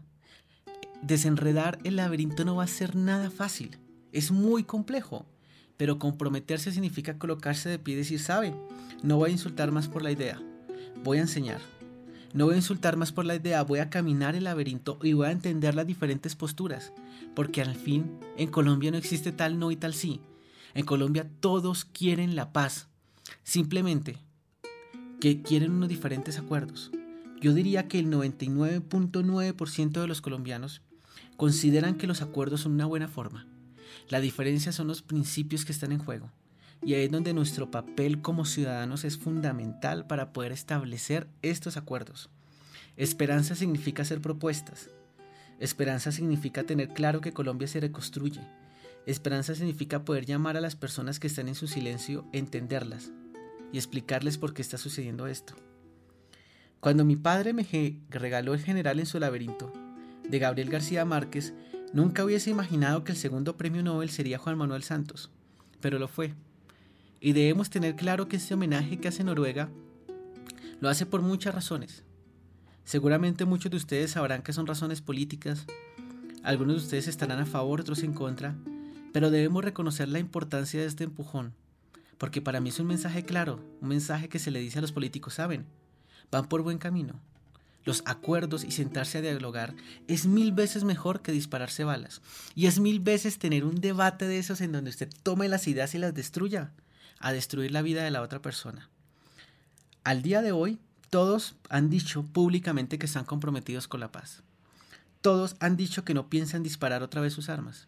Desenredar 1.03 1.77
el 1.83 1.97
laberinto 1.97 2.43
no 2.43 2.55
va 2.55 2.63
a 2.63 2.67
ser 2.67 2.95
nada 2.95 3.29
fácil, 3.29 3.77
es 4.11 4.31
muy 4.31 4.63
complejo, 4.63 5.27
pero 5.77 5.99
comprometerse 5.99 6.71
significa 6.71 7.17
colocarse 7.17 7.69
de 7.69 7.79
pie 7.79 7.93
y 7.93 7.97
decir, 7.97 8.19
sabe, 8.19 8.53
no 9.03 9.17
voy 9.17 9.29
a 9.29 9.33
insultar 9.33 9.71
más 9.71 9.87
por 9.87 10.01
la 10.01 10.11
idea, 10.11 10.41
voy 11.03 11.19
a 11.19 11.21
enseñar. 11.21 11.61
No 12.33 12.45
voy 12.45 12.55
a 12.55 12.57
insultar 12.57 12.97
más 12.97 13.11
por 13.11 13.25
la 13.25 13.35
idea, 13.35 13.63
voy 13.63 13.79
a 13.79 13.89
caminar 13.89 14.35
el 14.35 14.43
laberinto 14.43 14.99
y 15.01 15.13
voy 15.13 15.27
a 15.27 15.31
entender 15.31 15.75
las 15.75 15.87
diferentes 15.87 16.35
posturas, 16.35 16.91
porque 17.33 17.61
al 17.61 17.75
fin 17.75 18.19
en 18.35 18.49
Colombia 18.49 18.91
no 18.91 18.97
existe 18.97 19.31
tal 19.31 19.59
no 19.59 19.71
y 19.71 19.77
tal 19.77 19.93
sí. 19.93 20.19
En 20.73 20.85
Colombia 20.85 21.27
todos 21.39 21.85
quieren 21.85 22.35
la 22.35 22.51
paz, 22.51 22.89
simplemente 23.43 24.17
que 25.21 25.41
quieren 25.41 25.71
unos 25.71 25.89
diferentes 25.89 26.37
acuerdos. 26.37 26.91
Yo 27.39 27.53
diría 27.53 27.87
que 27.87 27.99
el 27.99 28.07
99.9% 28.11 30.01
de 30.01 30.07
los 30.07 30.21
colombianos 30.21 30.81
consideran 31.37 31.95
que 31.95 32.07
los 32.07 32.21
acuerdos 32.21 32.61
son 32.61 32.73
una 32.73 32.85
buena 32.85 33.07
forma 33.07 33.47
la 34.09 34.19
diferencia 34.19 34.71
son 34.71 34.87
los 34.87 35.01
principios 35.01 35.65
que 35.65 35.71
están 35.71 35.91
en 35.91 35.99
juego. 35.99 36.31
Y 36.83 36.93
ahí 36.93 37.05
es 37.05 37.11
donde 37.11 37.33
nuestro 37.33 37.71
papel 37.71 38.21
como 38.21 38.45
ciudadanos 38.45 39.03
es 39.03 39.17
fundamental 39.17 40.05
para 40.05 40.31
poder 40.31 40.51
establecer 40.51 41.27
estos 41.41 41.75
acuerdos. 41.77 42.29
Esperanza 42.95 43.55
significa 43.55 44.03
hacer 44.03 44.21
propuestas. 44.21 44.89
Esperanza 45.59 46.11
significa 46.11 46.63
tener 46.63 46.89
claro 46.89 47.21
que 47.21 47.33
Colombia 47.33 47.67
se 47.67 47.79
reconstruye. 47.79 48.41
Esperanza 49.05 49.55
significa 49.55 50.03
poder 50.03 50.25
llamar 50.25 50.57
a 50.57 50.61
las 50.61 50.75
personas 50.75 51.19
que 51.19 51.27
están 51.27 51.47
en 51.47 51.55
su 51.55 51.67
silencio, 51.67 52.25
entenderlas 52.33 53.11
y 53.71 53.77
explicarles 53.77 54.37
por 54.37 54.53
qué 54.53 54.61
está 54.61 54.77
sucediendo 54.77 55.27
esto. 55.27 55.55
Cuando 56.79 57.05
mi 57.05 57.15
padre 57.15 57.53
me 57.53 57.65
regaló 58.09 58.53
El 58.53 58.61
general 58.61 58.99
en 58.99 59.05
su 59.05 59.19
laberinto, 59.19 59.73
de 60.27 60.39
Gabriel 60.39 60.69
García 60.69 61.05
Márquez, 61.05 61.53
Nunca 61.93 62.25
hubiese 62.25 62.49
imaginado 62.49 63.03
que 63.03 63.13
el 63.13 63.17
segundo 63.17 63.55
premio 63.55 63.81
Nobel 63.81 64.09
sería 64.09 64.37
Juan 64.37 64.57
Manuel 64.57 64.83
Santos, 64.83 65.31
pero 65.79 65.99
lo 65.99 66.07
fue. 66.07 66.33
Y 67.21 67.31
debemos 67.31 67.69
tener 67.69 67.95
claro 67.95 68.27
que 68.27 68.35
este 68.35 68.53
homenaje 68.53 68.97
que 68.97 69.07
hace 69.07 69.23
Noruega 69.23 69.69
lo 70.79 70.89
hace 70.89 71.05
por 71.05 71.21
muchas 71.21 71.55
razones. 71.55 72.03
Seguramente 72.83 73.45
muchos 73.45 73.71
de 73.71 73.77
ustedes 73.77 74.11
sabrán 74.11 74.43
que 74.43 74.53
son 74.53 74.67
razones 74.67 75.01
políticas, 75.01 75.65
algunos 76.43 76.77
de 76.77 76.83
ustedes 76.83 77.07
estarán 77.07 77.39
a 77.39 77.45
favor, 77.45 77.81
otros 77.81 78.03
en 78.03 78.13
contra, 78.13 78.55
pero 79.11 79.31
debemos 79.31 79.63
reconocer 79.63 80.07
la 80.07 80.19
importancia 80.19 80.79
de 80.79 80.85
este 80.85 81.03
empujón, 81.03 81.53
porque 82.17 82.41
para 82.41 82.61
mí 82.61 82.69
es 82.69 82.79
un 82.79 82.87
mensaje 82.87 83.23
claro, 83.23 83.59
un 83.81 83.89
mensaje 83.89 84.29
que 84.29 84.39
se 84.39 84.51
le 84.51 84.59
dice 84.59 84.79
a 84.79 84.81
los 84.81 84.91
políticos, 84.91 85.33
saben, 85.33 85.65
van 86.31 86.47
por 86.47 86.61
buen 86.61 86.77
camino, 86.77 87.19
los 87.87 88.03
acuerdos 88.05 88.65
y 88.65 88.71
sentarse 88.71 89.17
a 89.17 89.21
dialogar 89.21 89.73
es 90.09 90.25
mil 90.25 90.51
veces 90.51 90.83
mejor 90.83 91.21
que 91.21 91.31
dispararse 91.31 91.85
balas. 91.85 92.21
Y 92.53 92.67
es 92.67 92.81
mil 92.81 92.99
veces 92.99 93.39
tener 93.39 93.63
un 93.63 93.75
debate 93.75 94.27
de 94.27 94.39
esos 94.39 94.59
en 94.59 94.73
donde 94.73 94.89
usted 94.89 95.09
tome 95.23 95.47
las 95.47 95.69
ideas 95.69 95.95
y 95.95 95.97
las 95.97 96.13
destruya, 96.13 96.73
a 97.19 97.31
destruir 97.31 97.71
la 97.71 97.81
vida 97.81 98.03
de 98.03 98.11
la 98.11 98.21
otra 98.21 98.41
persona. 98.41 98.89
Al 100.03 100.21
día 100.21 100.41
de 100.41 100.51
hoy, 100.51 100.79
todos 101.09 101.55
han 101.69 101.89
dicho 101.89 102.23
públicamente 102.23 102.99
que 102.99 103.05
están 103.05 103.23
comprometidos 103.23 103.87
con 103.87 104.01
la 104.01 104.11
paz. 104.11 104.43
Todos 105.21 105.55
han 105.61 105.77
dicho 105.77 106.03
que 106.03 106.13
no 106.13 106.29
piensan 106.29 106.63
disparar 106.63 107.03
otra 107.03 107.21
vez 107.21 107.31
sus 107.31 107.47
armas. 107.47 107.87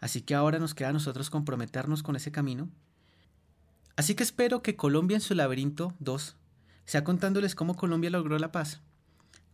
Así 0.00 0.22
que 0.22 0.34
ahora 0.34 0.58
nos 0.58 0.74
queda 0.74 0.88
a 0.88 0.94
nosotros 0.94 1.28
comprometernos 1.28 2.02
con 2.02 2.16
ese 2.16 2.32
camino. 2.32 2.70
Así 3.96 4.14
que 4.14 4.22
espero 4.22 4.62
que 4.62 4.76
Colombia 4.76 5.16
en 5.16 5.20
su 5.20 5.34
laberinto 5.34 5.92
2 5.98 6.36
sea 6.86 7.04
contándoles 7.04 7.54
cómo 7.54 7.76
Colombia 7.76 8.08
logró 8.08 8.38
la 8.38 8.50
paz 8.50 8.80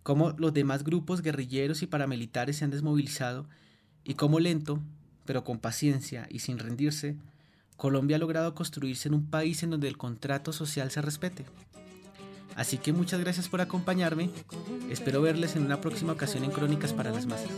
cómo 0.03 0.31
los 0.39 0.53
demás 0.53 0.85
grupos 0.85 1.23
guerrilleros 1.23 1.83
y 1.83 1.87
paramilitares 1.87 2.57
se 2.57 2.65
han 2.65 2.71
desmovilizado 2.71 3.47
y 4.05 4.15
cómo 4.15 4.41
lento, 4.41 4.81
pero 5.25 5.45
con 5.45 5.59
paciencia 5.59 6.27
y 6.31 6.41
sin 6.41 6.59
rendirse, 6.59 7.17
Colombia 7.77 8.17
ha 8.17 8.21
logrado 8.21 8.55
construirse 8.55 9.09
en 9.09 9.15
un 9.15 9.27
país 9.27 9.63
en 9.63 9.71
donde 9.71 9.89
el 9.89 9.97
contrato 9.97 10.53
social 10.53 10.91
se 10.91 11.03
respete. 11.03 11.45
Así 12.55 12.77
que 12.77 12.93
muchas 12.93 13.21
gracias 13.21 13.49
por 13.49 13.61
acompañarme, 13.61 14.31
espero 14.91 15.23
verles 15.23 15.57
en 15.57 15.65
una 15.65 15.81
próxima 15.81 16.13
ocasión 16.13 16.45
en 16.45 16.51
Crónicas 16.51 16.93
para 16.93 17.11
las 17.11 17.27
Masas. 17.27 17.49